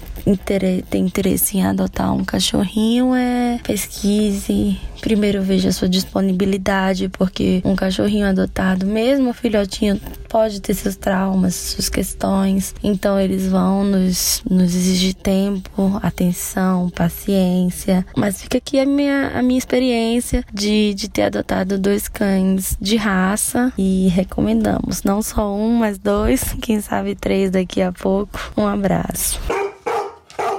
tem 0.89 1.07
interesse 1.07 1.59
em 1.59 1.67
adotar 1.67 2.15
um 2.15 2.25
cachorrinho 2.25 3.13
é 3.13 3.59
pesquise, 3.65 4.79
primeiro 5.01 5.43
veja 5.43 5.71
a 5.71 5.73
sua 5.73 5.89
disponibilidade, 5.89 7.09
porque 7.09 7.63
um 7.65 7.75
cachorrinho 7.75 8.27
adotado, 8.27 8.87
mesmo 8.87 9.33
filhotinho 9.33 10.01
pode 10.29 10.61
ter 10.61 10.75
seus 10.75 10.97
traumas, 10.97 11.55
suas 11.55 11.89
questões. 11.89 12.75
Então 12.83 13.19
eles 13.19 13.47
vão 13.47 13.85
nos, 13.85 14.43
nos 14.49 14.75
exigir 14.75 15.15
tempo, 15.15 15.99
atenção, 16.03 16.91
paciência. 16.91 18.05
Mas 18.17 18.43
fica 18.43 18.59
aqui 18.59 18.79
a 18.79 18.85
minha, 18.87 19.08
a 19.09 19.43
minha 19.43 19.59
experiência 19.59 20.45
de, 20.53 20.95
de 20.95 21.09
ter 21.09 21.23
adotado 21.23 21.79
dois 21.79 22.09
cães 22.09 22.77
de 22.81 22.97
raça 22.97 23.73
e 23.77 24.09
recomendamos 24.09 25.03
não 25.03 25.23
só 25.23 25.55
um, 25.55 25.75
mas 25.75 25.99
dois, 25.99 26.43
quem 26.61 26.81
sabe 26.81 27.15
três 27.15 27.51
daqui 27.51 27.83
a 27.83 27.93
pouco. 27.93 28.39
Um 28.57 28.67
abraço. 28.67 29.41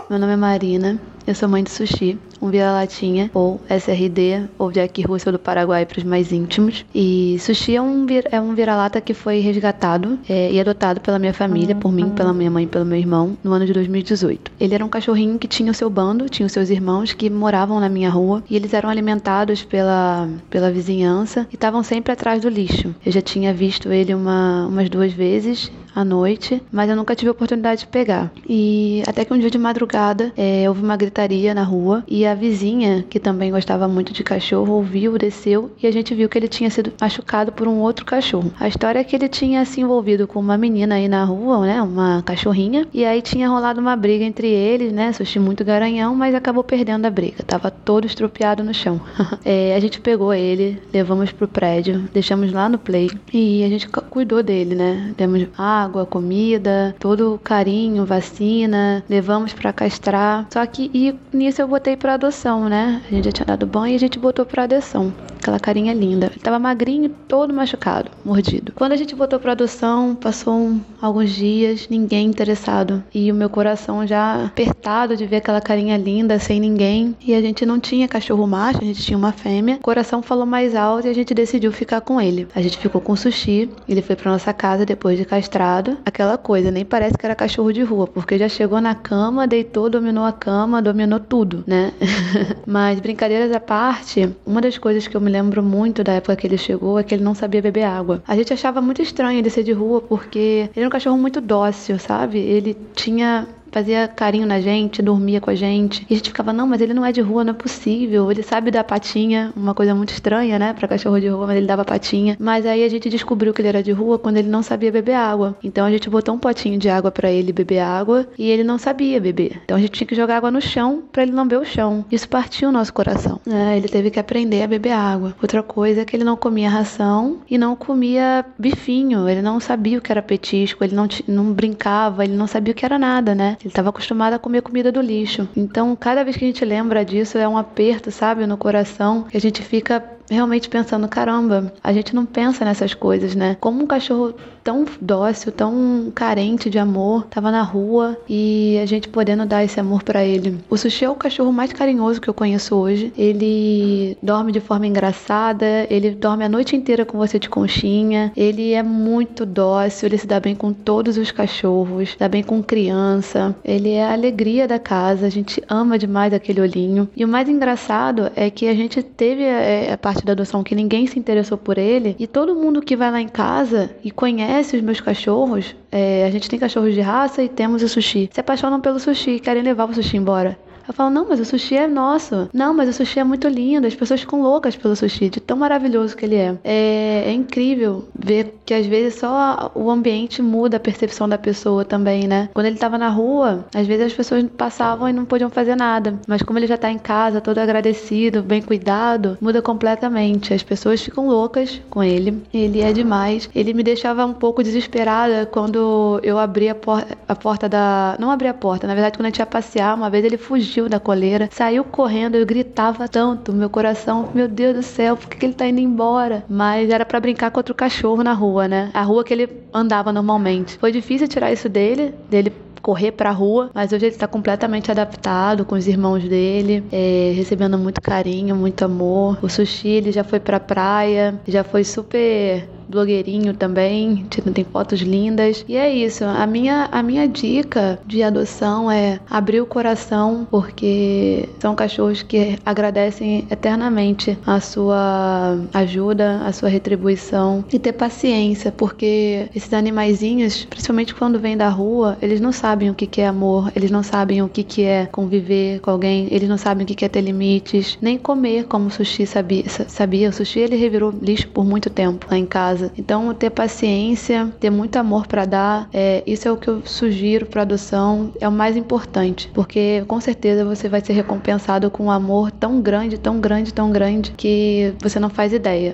Meu 0.09 0.17
nome 0.17 0.33
é 0.33 0.37
Marina, 0.37 0.99
eu 1.27 1.35
sou 1.35 1.47
mãe 1.47 1.63
de 1.63 1.69
Sushi, 1.69 2.17
um 2.41 2.49
vira-latinha, 2.49 3.29
ou 3.33 3.59
SRD, 3.69 4.47
ou 4.57 4.71
Jack 4.71 5.01
Russell 5.01 5.33
do 5.33 5.39
Paraguai 5.39 5.85
para 5.85 5.99
os 5.99 6.03
mais 6.03 6.31
íntimos. 6.31 6.85
E 6.93 7.37
Sushi 7.39 7.75
é 7.75 7.81
um, 7.81 8.05
é 8.31 8.41
um 8.41 8.53
vira-lata 8.53 9.01
que 9.01 9.13
foi 9.13 9.39
resgatado 9.39 10.19
é, 10.27 10.51
e 10.51 10.59
adotado 10.59 11.01
pela 11.01 11.19
minha 11.19 11.33
família, 11.33 11.75
por 11.75 11.91
mim, 11.91 12.09
pela 12.09 12.33
minha 12.33 12.51
mãe 12.51 12.63
e 12.63 12.67
pelo 12.67 12.85
meu 12.85 12.97
irmão, 12.97 13.37
no 13.43 13.51
ano 13.51 13.65
de 13.65 13.73
2018. 13.73 14.51
Ele 14.59 14.75
era 14.75 14.85
um 14.85 14.89
cachorrinho 14.89 15.37
que 15.37 15.47
tinha 15.47 15.71
o 15.71 15.75
seu 15.75 15.89
bando, 15.89 16.29
tinha 16.29 16.45
os 16.45 16.51
seus 16.51 16.69
irmãos 16.69 17.13
que 17.13 17.29
moravam 17.29 17.79
na 17.79 17.89
minha 17.89 18.09
rua 18.09 18.43
e 18.49 18.55
eles 18.55 18.73
eram 18.73 18.89
alimentados 18.89 19.63
pela, 19.63 20.29
pela 20.49 20.71
vizinhança 20.71 21.47
e 21.51 21.55
estavam 21.55 21.83
sempre 21.83 22.13
atrás 22.13 22.41
do 22.41 22.49
lixo. 22.49 22.93
Eu 23.05 23.11
já 23.11 23.21
tinha 23.21 23.53
visto 23.53 23.91
ele 23.91 24.13
uma, 24.13 24.67
umas 24.67 24.89
duas 24.89 25.11
vezes 25.11 25.71
à 25.95 26.03
noite, 26.03 26.61
mas 26.71 26.89
eu 26.89 26.95
nunca 26.95 27.15
tive 27.15 27.29
a 27.29 27.31
oportunidade 27.31 27.81
de 27.81 27.87
pegar. 27.87 28.31
E 28.47 29.03
até 29.07 29.25
que 29.25 29.33
um 29.33 29.39
dia 29.39 29.49
de 29.49 29.57
madrugada 29.57 30.31
é, 30.37 30.67
houve 30.67 30.83
uma 30.83 30.97
gritaria 30.97 31.53
na 31.53 31.63
rua 31.63 32.03
e 32.07 32.25
a 32.25 32.33
vizinha, 32.33 33.05
que 33.09 33.19
também 33.19 33.51
gostava 33.51 33.87
muito 33.87 34.13
de 34.13 34.23
cachorro, 34.23 34.73
ouviu, 34.73 35.17
desceu 35.17 35.71
e 35.81 35.87
a 35.87 35.91
gente 35.91 36.13
viu 36.13 36.29
que 36.29 36.37
ele 36.37 36.47
tinha 36.47 36.69
sido 36.69 36.91
machucado 36.99 37.51
por 37.51 37.67
um 37.67 37.79
outro 37.79 38.05
cachorro. 38.05 38.51
A 38.59 38.67
história 38.67 38.99
é 38.99 39.03
que 39.03 39.15
ele 39.15 39.27
tinha 39.27 39.63
se 39.65 39.81
envolvido 39.81 40.27
com 40.27 40.39
uma 40.39 40.57
menina 40.57 40.95
aí 40.95 41.07
na 41.07 41.23
rua, 41.23 41.65
né, 41.65 41.81
uma 41.81 42.21
cachorrinha, 42.23 42.87
e 42.93 43.05
aí 43.05 43.21
tinha 43.21 43.49
rolado 43.49 43.79
uma 43.79 43.95
briga 43.95 44.23
entre 44.23 44.47
eles, 44.47 44.91
né, 44.91 45.11
sushi 45.13 45.39
muito 45.39 45.63
garanhão, 45.63 46.15
mas 46.15 46.35
acabou 46.35 46.63
perdendo 46.63 47.05
a 47.05 47.09
briga. 47.09 47.43
Tava 47.43 47.71
todo 47.71 48.05
estropiado 48.05 48.63
no 48.63 48.73
chão. 48.73 48.99
é, 49.43 49.75
a 49.75 49.79
gente 49.79 49.99
pegou 49.99 50.33
ele, 50.33 50.81
levamos 50.93 51.31
pro 51.31 51.47
prédio, 51.47 52.07
deixamos 52.13 52.51
lá 52.51 52.69
no 52.69 52.77
play 52.77 53.09
e 53.33 53.63
a 53.63 53.69
gente 53.69 53.87
cuidou 53.87 54.43
dele, 54.43 54.75
né, 54.75 55.13
demos 55.17 55.47
água, 55.57 55.79
água, 55.89 56.05
comida, 56.05 56.95
todo 56.99 57.39
carinho, 57.43 58.05
vacina, 58.05 59.03
levamos 59.09 59.53
para 59.53 59.73
castrar. 59.73 60.47
Só 60.51 60.63
que 60.65 60.91
e 60.93 61.15
nisso 61.35 61.61
eu 61.61 61.67
botei 61.67 61.97
para 61.97 62.13
adoção, 62.13 62.69
né? 62.69 63.01
A 63.07 63.15
gente 63.15 63.25
já 63.25 63.31
tinha 63.31 63.45
dado 63.45 63.65
banho 63.65 63.93
e 63.93 63.95
a 63.95 63.99
gente 63.99 64.19
botou 64.19 64.45
para 64.45 64.63
adoção. 64.63 65.11
Aquela 65.41 65.59
carinha 65.59 65.93
linda. 65.93 66.27
Ele 66.27 66.39
tava 66.39 66.59
magrinho, 66.59 67.09
todo 67.27 67.53
machucado, 67.53 68.11
mordido. 68.23 68.71
Quando 68.75 68.91
a 68.91 68.95
gente 68.95 69.15
botou 69.15 69.39
para 69.39 69.53
adoção, 69.53 70.13
passou 70.13 70.53
um, 70.53 70.81
alguns 71.01 71.31
dias, 71.31 71.87
ninguém 71.89 72.27
interessado. 72.27 73.01
E 73.13 73.31
o 73.31 73.35
meu 73.35 73.49
coração 73.49 74.05
já 74.05 74.45
apertado 74.45 75.17
de 75.17 75.25
ver 75.25 75.37
aquela 75.37 75.61
carinha 75.61 75.97
linda 75.97 76.37
sem 76.37 76.59
ninguém. 76.59 77.15
E 77.21 77.33
a 77.33 77.41
gente 77.41 77.65
não 77.65 77.79
tinha 77.79 78.07
cachorro 78.07 78.45
macho, 78.45 78.79
a 78.81 78.85
gente 78.85 79.01
tinha 79.01 79.17
uma 79.17 79.31
fêmea. 79.31 79.77
O 79.77 79.83
coração 79.83 80.21
falou 80.21 80.45
mais 80.45 80.75
alto 80.75 81.07
e 81.07 81.09
a 81.09 81.15
gente 81.15 81.33
decidiu 81.33 81.71
ficar 81.71 82.01
com 82.01 82.21
ele. 82.21 82.47
A 82.53 82.61
gente 82.61 82.77
ficou 82.77 83.01
com 83.01 83.13
o 83.13 83.17
sushi. 83.17 83.69
Ele 83.87 84.01
foi 84.01 84.15
para 84.15 84.31
nossa 84.31 84.53
casa 84.53 84.85
depois 84.85 85.17
de 85.17 85.25
castrado 85.69 85.97
aquela 86.05 86.37
coisa, 86.37 86.71
nem 86.71 86.83
parece 86.83 87.17
que 87.17 87.25
era 87.25 87.35
cachorro 87.35 87.71
de 87.71 87.83
rua, 87.83 88.07
porque 88.07 88.37
já 88.37 88.49
chegou 88.49 88.81
na 88.81 88.95
cama, 88.95 89.47
deitou, 89.47 89.89
dominou 89.89 90.25
a 90.25 90.31
cama, 90.31 90.81
dominou 90.81 91.19
tudo, 91.19 91.63
né? 91.67 91.93
Mas 92.65 92.99
brincadeiras 92.99 93.51
à 93.51 93.59
parte, 93.59 94.35
uma 94.45 94.61
das 94.61 94.77
coisas 94.77 95.07
que 95.07 95.15
eu 95.15 95.21
me 95.21 95.29
lembro 95.29 95.61
muito 95.61 96.03
da 96.03 96.13
época 96.13 96.35
que 96.35 96.47
ele 96.47 96.57
chegou 96.57 96.97
é 96.97 97.03
que 97.03 97.13
ele 97.13 97.23
não 97.23 97.35
sabia 97.35 97.61
beber 97.61 97.83
água. 97.83 98.23
A 98.27 98.35
gente 98.35 98.51
achava 98.51 98.81
muito 98.81 99.01
estranho 99.01 99.39
ele 99.39 99.49
ser 99.49 99.63
de 99.63 99.71
rua, 99.71 100.01
porque 100.01 100.39
ele 100.39 100.71
era 100.75 100.87
um 100.87 100.91
cachorro 100.91 101.17
muito 101.17 101.39
dócil, 101.39 101.99
sabe? 101.99 102.39
Ele 102.39 102.75
tinha 102.93 103.47
fazia 103.71 104.07
carinho 104.07 104.45
na 104.45 104.59
gente, 104.59 105.01
dormia 105.01 105.41
com 105.41 105.49
a 105.49 105.55
gente. 105.55 106.05
E 106.09 106.13
a 106.13 106.17
gente 106.17 106.29
ficava, 106.29 106.53
não, 106.53 106.67
mas 106.67 106.81
ele 106.81 106.93
não 106.93 107.05
é 107.05 107.11
de 107.11 107.21
rua, 107.21 107.43
não 107.43 107.51
é 107.51 107.55
possível. 107.55 108.31
Ele 108.31 108.43
sabe 108.43 108.71
dar 108.71 108.83
patinha, 108.83 109.53
uma 109.55 109.73
coisa 109.73 109.93
muito 109.95 110.11
estranha, 110.11 110.59
né, 110.59 110.73
para 110.73 110.87
cachorro 110.87 111.19
de 111.19 111.27
rua, 111.27 111.47
mas 111.47 111.57
ele 111.57 111.67
dava 111.67 111.85
patinha. 111.85 112.37
Mas 112.39 112.65
aí 112.65 112.83
a 112.83 112.89
gente 112.89 113.09
descobriu 113.09 113.53
que 113.53 113.61
ele 113.61 113.69
era 113.69 113.83
de 113.83 113.91
rua 113.91 114.19
quando 114.19 114.37
ele 114.37 114.49
não 114.49 114.63
sabia 114.63 114.91
beber 114.91 115.13
água. 115.13 115.55
Então 115.63 115.85
a 115.85 115.91
gente 115.91 116.09
botou 116.09 116.35
um 116.35 116.39
potinho 116.39 116.77
de 116.77 116.89
água 116.89 117.11
para 117.11 117.31
ele 117.31 117.51
beber 117.51 117.79
água 117.79 118.27
e 118.37 118.49
ele 118.49 118.63
não 118.63 118.77
sabia 118.77 119.19
beber. 119.19 119.61
Então 119.63 119.77
a 119.77 119.79
gente 119.79 119.91
tinha 119.91 120.07
que 120.07 120.15
jogar 120.15 120.37
água 120.37 120.51
no 120.51 120.61
chão 120.61 121.03
para 121.11 121.23
ele 121.23 121.31
lamber 121.31 121.59
o 121.59 121.65
chão. 121.65 122.05
Isso 122.11 122.27
partiu 122.27 122.69
o 122.69 122.71
nosso 122.71 122.93
coração. 122.93 123.39
É, 123.47 123.77
ele 123.77 123.87
teve 123.87 124.09
que 124.11 124.19
aprender 124.19 124.63
a 124.63 124.67
beber 124.67 124.91
água. 124.91 125.35
Outra 125.41 125.63
coisa 125.63 126.01
é 126.01 126.05
que 126.05 126.15
ele 126.15 126.23
não 126.23 126.35
comia 126.35 126.69
ração 126.69 127.39
e 127.49 127.57
não 127.57 127.75
comia 127.75 128.45
bifinho. 128.57 129.27
Ele 129.27 129.41
não 129.41 129.59
sabia 129.59 129.97
o 129.97 130.01
que 130.01 130.11
era 130.11 130.21
petisco, 130.21 130.83
ele 130.83 130.95
não, 130.95 131.07
não 131.27 131.53
brincava, 131.53 132.23
ele 132.23 132.35
não 132.35 132.47
sabia 132.47 132.71
o 132.71 132.75
que 132.75 132.85
era 132.85 132.97
nada, 132.97 133.35
né? 133.35 133.57
Ele 133.59 133.69
estava 133.69 133.89
acostumado 133.89 134.33
a 134.33 134.39
comer 134.39 134.61
comida 134.61 134.91
do 134.91 135.01
lixo. 135.01 135.47
Então, 135.55 135.95
cada 135.95 136.23
vez 136.23 136.37
que 136.37 136.45
a 136.45 136.47
gente 136.47 136.63
lembra 136.63 137.03
disso, 137.03 137.37
é 137.37 137.47
um 137.47 137.57
aperto, 137.57 138.09
sabe, 138.09 138.45
no 138.47 138.57
coração, 138.57 139.23
que 139.23 139.35
a 139.35 139.41
gente 139.41 139.61
fica 139.61 140.03
realmente 140.29 140.69
pensando, 140.69 141.07
caramba, 141.07 141.73
a 141.83 141.91
gente 141.91 142.15
não 142.15 142.25
pensa 142.25 142.63
nessas 142.63 142.93
coisas, 142.93 143.35
né? 143.35 143.57
Como 143.59 143.83
um 143.83 143.87
cachorro 143.87 144.33
tão 144.63 144.85
dócil, 145.01 145.51
tão 145.51 146.11
carente 146.13 146.69
de 146.69 146.77
amor, 146.77 147.25
tava 147.25 147.51
na 147.51 147.63
rua 147.63 148.17
e 148.29 148.77
a 148.81 148.85
gente 148.85 149.09
podendo 149.09 149.45
dar 149.45 149.63
esse 149.63 149.79
amor 149.79 150.03
para 150.03 150.23
ele. 150.23 150.59
O 150.69 150.77
Sushi 150.77 151.05
é 151.05 151.09
o 151.09 151.15
cachorro 151.15 151.51
mais 151.51 151.73
carinhoso 151.73 152.21
que 152.21 152.29
eu 152.29 152.33
conheço 152.33 152.75
hoje. 152.75 153.11
Ele 153.17 154.17
dorme 154.21 154.51
de 154.51 154.59
forma 154.59 154.85
engraçada, 154.85 155.65
ele 155.89 156.11
dorme 156.11 156.43
a 156.43 156.49
noite 156.49 156.75
inteira 156.75 157.05
com 157.05 157.17
você 157.17 157.39
de 157.39 157.49
conchinha. 157.49 158.31
Ele 158.35 158.73
é 158.73 158.83
muito 158.83 159.45
dócil, 159.45 160.07
ele 160.07 160.17
se 160.17 160.27
dá 160.27 160.39
bem 160.39 160.55
com 160.55 160.71
todos 160.71 161.17
os 161.17 161.31
cachorros, 161.31 162.15
dá 162.19 162.27
bem 162.27 162.43
com 162.43 162.61
criança. 162.61 163.55
Ele 163.63 163.91
é 163.93 164.05
a 164.05 164.13
alegria 164.13 164.67
da 164.67 164.77
casa, 164.77 165.25
a 165.25 165.29
gente 165.29 165.63
ama 165.67 165.97
demais 165.97 166.33
aquele 166.33 166.61
olhinho. 166.61 167.09
E 167.15 167.25
o 167.25 167.27
mais 167.27 167.49
engraçado 167.49 168.31
é 168.35 168.49
que 168.49 168.67
a 168.67 168.75
gente 168.75 169.01
teve 169.01 169.43
é, 169.43 169.91
a 169.91 169.97
parte 169.97 170.18
parte 170.19 170.25
da 170.25 170.33
adoção 170.33 170.63
que 170.63 170.75
ninguém 170.75 171.07
se 171.07 171.17
interessou 171.17 171.57
por 171.57 171.77
ele. 171.77 172.15
E 172.19 172.27
todo 172.27 172.55
mundo 172.55 172.81
que 172.81 172.95
vai 172.95 173.11
lá 173.11 173.21
em 173.21 173.27
casa 173.27 173.89
e 174.03 174.11
conhece 174.11 174.75
os 174.75 174.81
meus 174.81 174.99
cachorros, 174.99 175.75
é, 175.91 176.25
a 176.25 176.31
gente 176.31 176.49
tem 176.49 176.59
cachorros 176.59 176.93
de 176.93 177.01
raça 177.01 177.41
e 177.41 177.49
temos 177.49 177.81
o 177.81 177.89
sushi, 177.89 178.29
se 178.31 178.39
apaixonam 178.39 178.81
pelo 178.81 178.99
sushi 178.99 179.31
e 179.31 179.39
querem 179.39 179.63
levar 179.63 179.89
o 179.89 179.93
sushi 179.93 180.17
embora. 180.17 180.57
Eu 180.89 180.93
falo, 180.95 181.11
não, 181.11 181.27
mas 181.29 181.39
o 181.39 181.45
sushi 181.45 181.75
é 181.75 181.87
nosso. 181.87 182.49
Não, 182.51 182.73
mas 182.73 182.89
o 182.89 182.93
sushi 182.93 183.19
é 183.19 183.23
muito 183.23 183.47
lindo. 183.47 183.85
As 183.85 183.93
pessoas 183.93 184.21
ficam 184.21 184.41
loucas 184.41 184.75
pelo 184.75 184.95
sushi, 184.95 185.29
de 185.29 185.39
tão 185.39 185.55
maravilhoso 185.55 186.17
que 186.17 186.25
ele 186.25 186.35
é. 186.35 186.57
É, 186.63 187.23
é 187.27 187.31
incrível 187.31 188.09
ver 188.17 188.55
que 188.65 188.73
às 188.73 188.87
vezes 188.87 189.19
só 189.19 189.71
o 189.75 189.91
ambiente 189.91 190.41
muda 190.41 190.77
a 190.77 190.79
percepção 190.79 191.29
da 191.29 191.37
pessoa 191.37 191.85
também, 191.85 192.27
né? 192.27 192.49
Quando 192.55 192.65
ele 192.65 192.77
tava 192.77 192.97
na 192.97 193.07
rua, 193.07 193.67
às 193.71 193.85
vezes 193.85 194.07
as 194.07 194.13
pessoas 194.13 194.43
passavam 194.57 195.07
e 195.07 195.13
não 195.13 195.25
podiam 195.25 195.51
fazer 195.51 195.75
nada. 195.75 196.19
Mas 196.27 196.41
como 196.41 196.57
ele 196.57 196.65
já 196.65 196.75
tá 196.75 196.89
em 196.89 196.97
casa, 196.97 197.39
todo 197.39 197.59
agradecido, 197.59 198.41
bem 198.41 198.63
cuidado, 198.63 199.37
muda 199.39 199.61
completamente. 199.61 200.55
As 200.55 200.63
pessoas 200.63 201.03
ficam 201.03 201.27
loucas 201.27 201.79
com 201.91 202.03
ele. 202.03 202.41
Ele 202.51 202.81
é 202.81 202.91
demais. 202.91 203.47
Ele 203.53 203.75
me 203.75 203.83
deixava 203.83 204.25
um 204.25 204.33
pouco 204.33 204.63
desesperada 204.63 205.45
quando 205.45 206.19
eu 206.23 206.39
abri 206.39 206.67
a, 206.67 206.73
por 206.73 207.05
a 207.27 207.35
porta 207.35 207.69
da. 207.69 208.15
Não 208.19 208.31
abri 208.31 208.47
a 208.47 208.55
porta, 208.55 208.87
na 208.87 208.95
verdade, 208.95 209.19
quando 209.19 209.27
a 209.27 209.29
gente 209.29 209.37
ia 209.37 209.45
passear, 209.45 209.95
uma 209.95 210.09
vez 210.09 210.25
ele 210.25 210.37
fugiu 210.37 210.78
fugiu 210.79 210.87
da 210.87 210.99
coleira, 210.99 211.49
saiu 211.51 211.83
correndo, 211.83 212.35
eu 212.35 212.45
gritava 212.45 213.07
tanto, 213.07 213.51
meu 213.51 213.69
coração, 213.69 214.29
meu 214.33 214.47
Deus 214.47 214.75
do 214.75 214.83
céu, 214.83 215.17
por 215.17 215.27
que, 215.27 215.37
que 215.37 215.45
ele 215.45 215.53
tá 215.53 215.67
indo 215.67 215.79
embora? 215.79 216.45
Mas 216.47 216.89
era 216.89 217.05
para 217.05 217.19
brincar 217.19 217.51
com 217.51 217.59
outro 217.59 217.75
cachorro 217.75 218.23
na 218.23 218.33
rua, 218.33 218.67
né? 218.67 218.89
A 218.93 219.01
rua 219.01 219.23
que 219.23 219.33
ele 219.33 219.49
andava 219.73 220.13
normalmente. 220.13 220.77
Foi 220.77 220.91
difícil 220.91 221.27
tirar 221.27 221.51
isso 221.51 221.67
dele, 221.67 222.13
dele 222.29 222.53
correr 222.81 223.11
pra 223.11 223.31
rua, 223.31 223.69
mas 223.73 223.91
hoje 223.91 224.05
ele 224.05 224.15
está 224.15 224.25
completamente 224.25 224.89
adaptado 224.89 225.65
com 225.65 225.75
os 225.75 225.85
irmãos 225.85 226.23
dele, 226.23 226.81
é, 226.91 227.33
recebendo 227.35 227.77
muito 227.77 228.01
carinho, 228.01 228.55
muito 228.55 228.85
amor. 228.85 229.37
O 229.41 229.49
sushi 229.49 229.89
ele 229.89 230.11
já 230.13 230.23
foi 230.23 230.39
pra 230.39 230.61
praia, 230.61 231.37
já 231.45 231.63
foi 231.63 231.83
super 231.83 232.65
blogueirinho 232.89 233.53
também, 233.53 234.25
tem 234.53 234.63
fotos 234.65 235.01
lindas. 235.01 235.63
E 235.67 235.75
é 235.75 235.93
isso. 235.93 236.25
A 236.25 236.45
minha, 236.47 236.89
a 236.91 237.03
minha 237.03 237.27
dica 237.27 237.99
de 238.05 238.23
adoção 238.23 238.91
é 238.91 239.19
abrir 239.29 239.61
o 239.61 239.65
coração, 239.65 240.47
porque 240.49 241.47
são 241.59 241.75
cachorros 241.75 242.23
que 242.23 242.57
agradecem 242.65 243.47
eternamente 243.49 244.37
a 244.45 244.59
sua 244.59 245.57
ajuda, 245.73 246.41
a 246.45 246.51
sua 246.51 246.69
retribuição 246.69 247.63
e 247.71 247.77
ter 247.77 247.93
paciência, 247.93 248.71
porque 248.71 249.47
esses 249.55 249.71
animaizinhos, 249.73 250.65
principalmente 250.65 251.13
quando 251.13 251.39
vêm 251.39 251.55
da 251.55 251.69
rua, 251.69 252.17
eles 252.21 252.41
não 252.41 252.51
sabem 252.51 252.89
o 252.89 252.95
que 252.95 253.21
é 253.21 253.27
amor, 253.27 253.71
eles 253.75 253.91
não 253.91 254.03
sabem 254.03 254.41
o 254.41 254.49
que 254.49 254.83
é 254.83 255.05
conviver 255.05 255.79
com 255.79 255.91
alguém, 255.91 256.27
eles 256.31 256.49
não 256.49 256.57
sabem 256.57 256.83
o 256.83 256.87
que 256.87 257.05
é 257.05 257.09
ter 257.09 257.21
limites, 257.21 257.97
nem 258.01 258.17
comer 258.17 258.65
como 258.65 258.87
o 258.87 258.91
sushi 258.91 259.25
sabia. 259.25 259.63
sabia. 259.69 260.29
O 260.29 260.33
sushi 260.33 260.59
ele 260.59 260.75
revirou 260.75 261.13
lixo 261.21 261.47
por 261.49 261.65
muito 261.65 261.89
tempo 261.89 262.27
lá 262.29 262.37
em 262.37 262.45
casa 262.45 262.78
casa. 262.79 262.91
Então, 262.97 263.33
ter 263.33 263.49
paciência, 263.49 264.51
ter 264.59 264.69
muito 264.69 264.95
amor 264.97 265.27
para 265.27 265.45
dar, 265.45 265.89
é, 265.93 266.23
isso 266.25 266.47
é 266.47 266.51
o 266.51 266.57
que 266.57 266.67
eu 266.67 266.81
sugiro 266.85 267.45
para 267.45 267.61
adoção, 267.63 268.31
é 268.39 268.47
o 268.47 268.51
mais 268.51 268.77
importante, 268.77 269.49
porque 269.53 270.03
com 270.07 270.19
certeza 270.21 270.63
você 270.63 270.87
vai 270.87 271.01
ser 271.01 271.13
recompensado 271.13 271.91
com 271.91 272.05
um 272.05 272.11
amor 272.11 272.51
tão 272.51 272.81
grande, 272.81 273.17
tão 273.17 273.39
grande, 273.39 273.73
tão 273.73 273.91
grande 273.91 274.31
que 274.31 274.93
você 275.01 275.19
não 275.19 275.29
faz 275.29 275.53
ideia. 275.53 275.93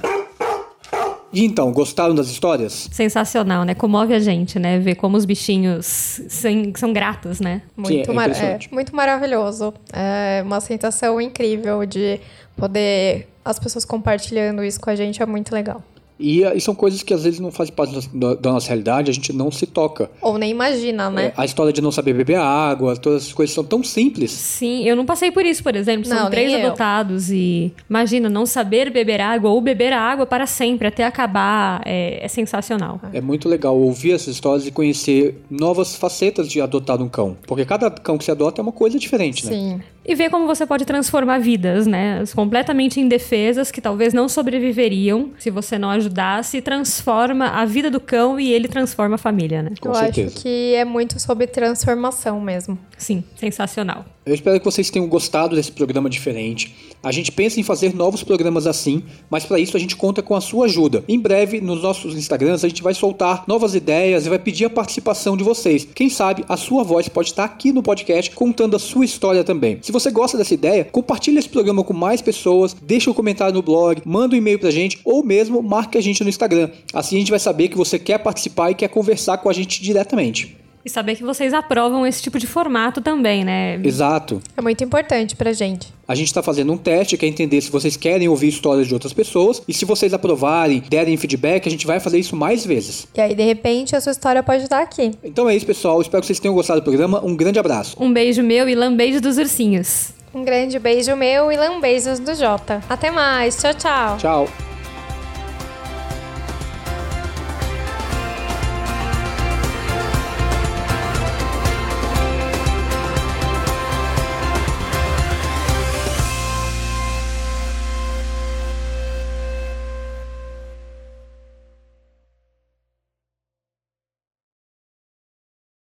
E 1.33 1.43
então, 1.43 1.69
gostaram 1.73 2.15
das 2.15 2.29
histórias? 2.29 2.87
Sensacional, 2.93 3.65
né? 3.65 3.75
Comove 3.75 4.13
a 4.13 4.19
gente, 4.19 4.57
né? 4.57 4.79
Ver 4.79 4.95
como 4.95 5.17
os 5.17 5.25
bichinhos 5.25 5.85
são, 6.29 6.51
são 6.75 6.93
gratos, 6.93 7.41
né? 7.41 7.61
Muito, 7.75 8.09
é 8.09 8.13
mar- 8.13 8.29
é, 8.29 8.57
muito 8.71 8.95
maravilhoso. 8.95 9.73
É 9.91 10.41
uma 10.45 10.61
sensação 10.61 11.19
incrível 11.19 11.85
de 11.85 12.21
poder 12.55 13.27
as 13.43 13.59
pessoas 13.59 13.83
compartilhando 13.83 14.63
isso 14.63 14.79
com 14.79 14.89
a 14.89 14.95
gente 14.95 15.21
é 15.21 15.25
muito 15.25 15.53
legal. 15.53 15.83
E, 16.19 16.43
e 16.43 16.62
são 16.62 16.73
coisas 16.73 17.04
que 17.04 17.13
às 17.13 17.23
vezes 17.23 17.39
não 17.39 17.51
fazem 17.51 17.73
parte 17.73 18.10
da, 18.13 18.36
da 18.36 18.51
nossa 18.51 18.67
realidade, 18.67 19.12
a 19.12 19.13
gente 19.13 19.34
não 19.34 19.51
se 19.51 19.65
toca. 19.65 20.10
Ou 20.21 20.38
nem 20.38 20.51
imagina, 20.51 21.10
né? 21.10 21.28
É, 21.28 21.34
a 21.36 21.45
história 21.45 21.73
de 21.73 21.82
não 21.82 21.91
saber 21.91 22.13
beber 22.13 22.38
água, 22.38 22.95
todas 22.95 23.23
essas 23.23 23.34
coisas 23.34 23.54
são 23.54 23.63
tão 23.63 23.84
simples. 23.84 24.32
Sim, 24.32 24.84
eu 24.88 24.95
não 24.95 25.06
passei 25.06 25.32
por 25.32 25.45
isso, 25.45 25.62
por 25.62 25.75
exemplo. 25.75 26.06
São 26.06 26.15
Não, 26.15 26.23
nem 26.23 26.32
três 26.32 26.54
eu. 26.54 26.60
adotados 26.65 27.30
e 27.30 27.73
imagina, 27.89 28.30
não 28.30 28.45
saber 28.45 28.89
beber 28.91 29.19
água 29.19 29.49
ou 29.49 29.60
beber 29.60 29.91
a 29.93 30.01
água 30.01 30.25
para 30.25 30.47
sempre, 30.47 30.88
até 30.88 31.04
acabar, 31.04 31.82
é, 31.86 32.23
é 32.23 32.28
sensacional. 32.28 32.99
É 33.12 33.21
muito 33.21 33.49
legal 33.49 33.78
ouvir 33.78 34.13
essas 34.13 34.36
histórias 34.36 34.65
e 34.65 34.71
conhecer 34.71 35.41
novas 35.49 35.95
facetas 35.95 36.47
de 36.47 36.62
adotar 36.62 37.01
um 37.01 37.10
cão. 37.10 37.36
Porque 37.45 37.65
cada 37.65 37.89
cão 37.91 38.17
que 38.17 38.23
se 38.23 38.32
adota 38.32 38.62
é 38.62 38.63
uma 38.63 38.71
coisa 38.71 38.97
diferente, 38.97 39.45
né? 39.45 39.51
Sim. 39.51 39.82
E 40.07 40.13
ver 40.13 40.29
como 40.29 40.45
você 40.45 40.65
pode 40.65 40.85
transformar 40.85 41.39
vidas, 41.39 41.87
né? 41.87 42.19
As 42.19 42.33
completamente 42.33 42.99
indefesas, 42.99 43.71
que 43.71 43.81
talvez 43.81 44.13
não 44.13 44.29
sobreviveriam 44.29 45.31
se 45.39 45.49
você 45.49 45.79
não 45.79 45.89
ajudasse, 45.89 46.61
transforma 46.61 47.47
a 47.47 47.65
vida 47.65 47.89
do 47.89 47.99
cão 47.99 48.39
e 48.39 48.53
ele 48.53 48.67
transforma 48.67 49.15
a 49.15 49.17
família, 49.17 49.63
né? 49.63 49.71
Com 49.81 49.89
eu 49.89 49.95
certeza. 49.95 50.27
acho 50.27 50.43
que 50.43 50.75
é 50.75 50.85
muito 50.85 51.19
sobre 51.19 51.47
transformação 51.47 52.39
mesmo. 52.39 52.77
Sim, 52.97 53.23
sensacional. 53.35 54.05
Eu 54.25 54.33
espero 54.33 54.57
que 54.57 54.65
vocês 54.65 54.89
tenham 54.89 55.07
gostado 55.07 55.55
desse 55.55 55.71
programa 55.71 56.09
diferente. 56.09 56.73
A 57.03 57.11
gente 57.11 57.31
pensa 57.31 57.59
em 57.59 57.63
fazer 57.63 57.93
novos 57.93 58.23
programas 58.23 58.65
assim, 58.65 59.03
mas 59.29 59.45
para 59.45 59.59
isso 59.59 59.77
a 59.77 59.79
gente 59.79 59.95
conta 59.95 60.23
com 60.23 60.33
a 60.33 60.41
sua 60.41 60.65
ajuda. 60.65 61.03
Em 61.07 61.19
breve, 61.19 61.61
nos 61.61 61.83
nossos 61.83 62.15
Instagrams, 62.15 62.65
a 62.65 62.67
gente 62.67 62.81
vai 62.81 62.95
soltar 62.95 63.43
novas 63.47 63.75
ideias 63.75 64.25
e 64.25 64.29
vai 64.29 64.39
pedir 64.39 64.65
a 64.65 64.69
participação 64.69 65.38
de 65.38 65.43
vocês. 65.43 65.88
Quem 65.93 66.09
sabe 66.09 66.43
a 66.49 66.57
sua 66.57 66.83
voz 66.83 67.07
pode 67.07 67.29
estar 67.29 67.43
aqui 67.43 67.71
no 67.71 67.83
podcast 67.83 68.31
contando 68.31 68.75
a 68.75 68.79
sua 68.79 69.05
história 69.05 69.43
também. 69.43 69.77
Se 69.83 69.91
você 69.91 70.09
gosta 70.09 70.39
dessa 70.39 70.55
ideia, 70.55 70.85
compartilhe 70.85 71.38
esse 71.38 71.49
programa 71.49 71.83
com 71.83 71.93
mais 71.93 72.19
pessoas, 72.19 72.75
deixa 72.81 73.11
um 73.11 73.13
comentário 73.13 73.53
no 73.53 73.61
blog, 73.61 74.01
manda 74.03 74.33
um 74.33 74.39
e-mail 74.39 74.57
pra 74.57 74.71
gente 74.71 74.99
ou 75.05 75.23
mesmo 75.23 75.61
marque 75.61 75.99
a 75.99 76.01
gente 76.01 76.23
no 76.23 76.29
Instagram. 76.29 76.71
Assim 76.91 77.17
a 77.17 77.19
gente 77.19 77.29
vai 77.29 77.39
saber 77.39 77.67
que 77.67 77.77
você 77.77 77.99
quer 77.99 78.17
participar 78.17 78.71
e 78.71 78.75
quer 78.75 78.88
conversar 78.88 79.38
com 79.38 79.49
a 79.49 79.53
gente 79.53 79.83
diretamente. 79.83 80.64
E 80.85 80.89
saber 80.89 81.15
que 81.15 81.23
vocês 81.23 81.51
aprovam 81.51 82.05
esse 82.05 82.21
tipo 82.21 82.37
de 82.37 82.45
formato 82.45 83.01
também, 83.01 83.43
né? 83.43 83.79
Exato. 83.83 84.39
É 84.55 84.61
muito 84.61 84.83
importante 84.83 85.35
pra 85.35 85.51
gente. 85.51 85.91
A 86.07 86.13
gente 86.13 86.27
está 86.27 86.43
fazendo 86.43 86.71
um 86.71 86.77
teste, 86.77 87.17
quer 87.17 87.25
entender 87.25 87.59
se 87.59 87.71
vocês 87.71 87.97
querem 87.97 88.27
ouvir 88.27 88.49
histórias 88.49 88.87
de 88.87 88.93
outras 88.93 89.11
pessoas. 89.11 89.63
E 89.67 89.73
se 89.73 89.83
vocês 89.83 90.13
aprovarem, 90.13 90.83
derem 90.87 91.17
feedback, 91.17 91.67
a 91.67 91.71
gente 91.71 91.87
vai 91.87 91.99
fazer 91.99 92.19
isso 92.19 92.35
mais 92.35 92.63
vezes. 92.63 93.07
E 93.15 93.19
aí, 93.19 93.33
de 93.33 93.43
repente, 93.43 93.95
a 93.95 94.01
sua 94.01 94.11
história 94.11 94.43
pode 94.43 94.63
estar 94.63 94.79
aqui. 94.79 95.11
Então 95.23 95.49
é 95.49 95.55
isso, 95.55 95.65
pessoal. 95.65 95.99
Espero 95.99 96.21
que 96.21 96.27
vocês 96.27 96.39
tenham 96.39 96.53
gostado 96.53 96.81
do 96.81 96.83
programa. 96.83 97.19
Um 97.25 97.35
grande 97.35 97.57
abraço. 97.57 97.97
Um 97.99 98.13
beijo 98.13 98.43
meu 98.43 98.69
e 98.69 98.75
lambeijo 98.75 99.19
dos 99.19 99.37
ursinhos. 99.39 100.13
Um 100.35 100.43
grande 100.43 100.77
beijo 100.77 101.15
meu 101.15 101.51
e 101.51 101.57
lambeijos 101.57 102.19
do 102.19 102.35
Jota. 102.35 102.83
Até 102.87 103.09
mais. 103.09 103.57
Tchau, 103.57 103.73
tchau. 103.73 104.17
Tchau. 104.17 104.74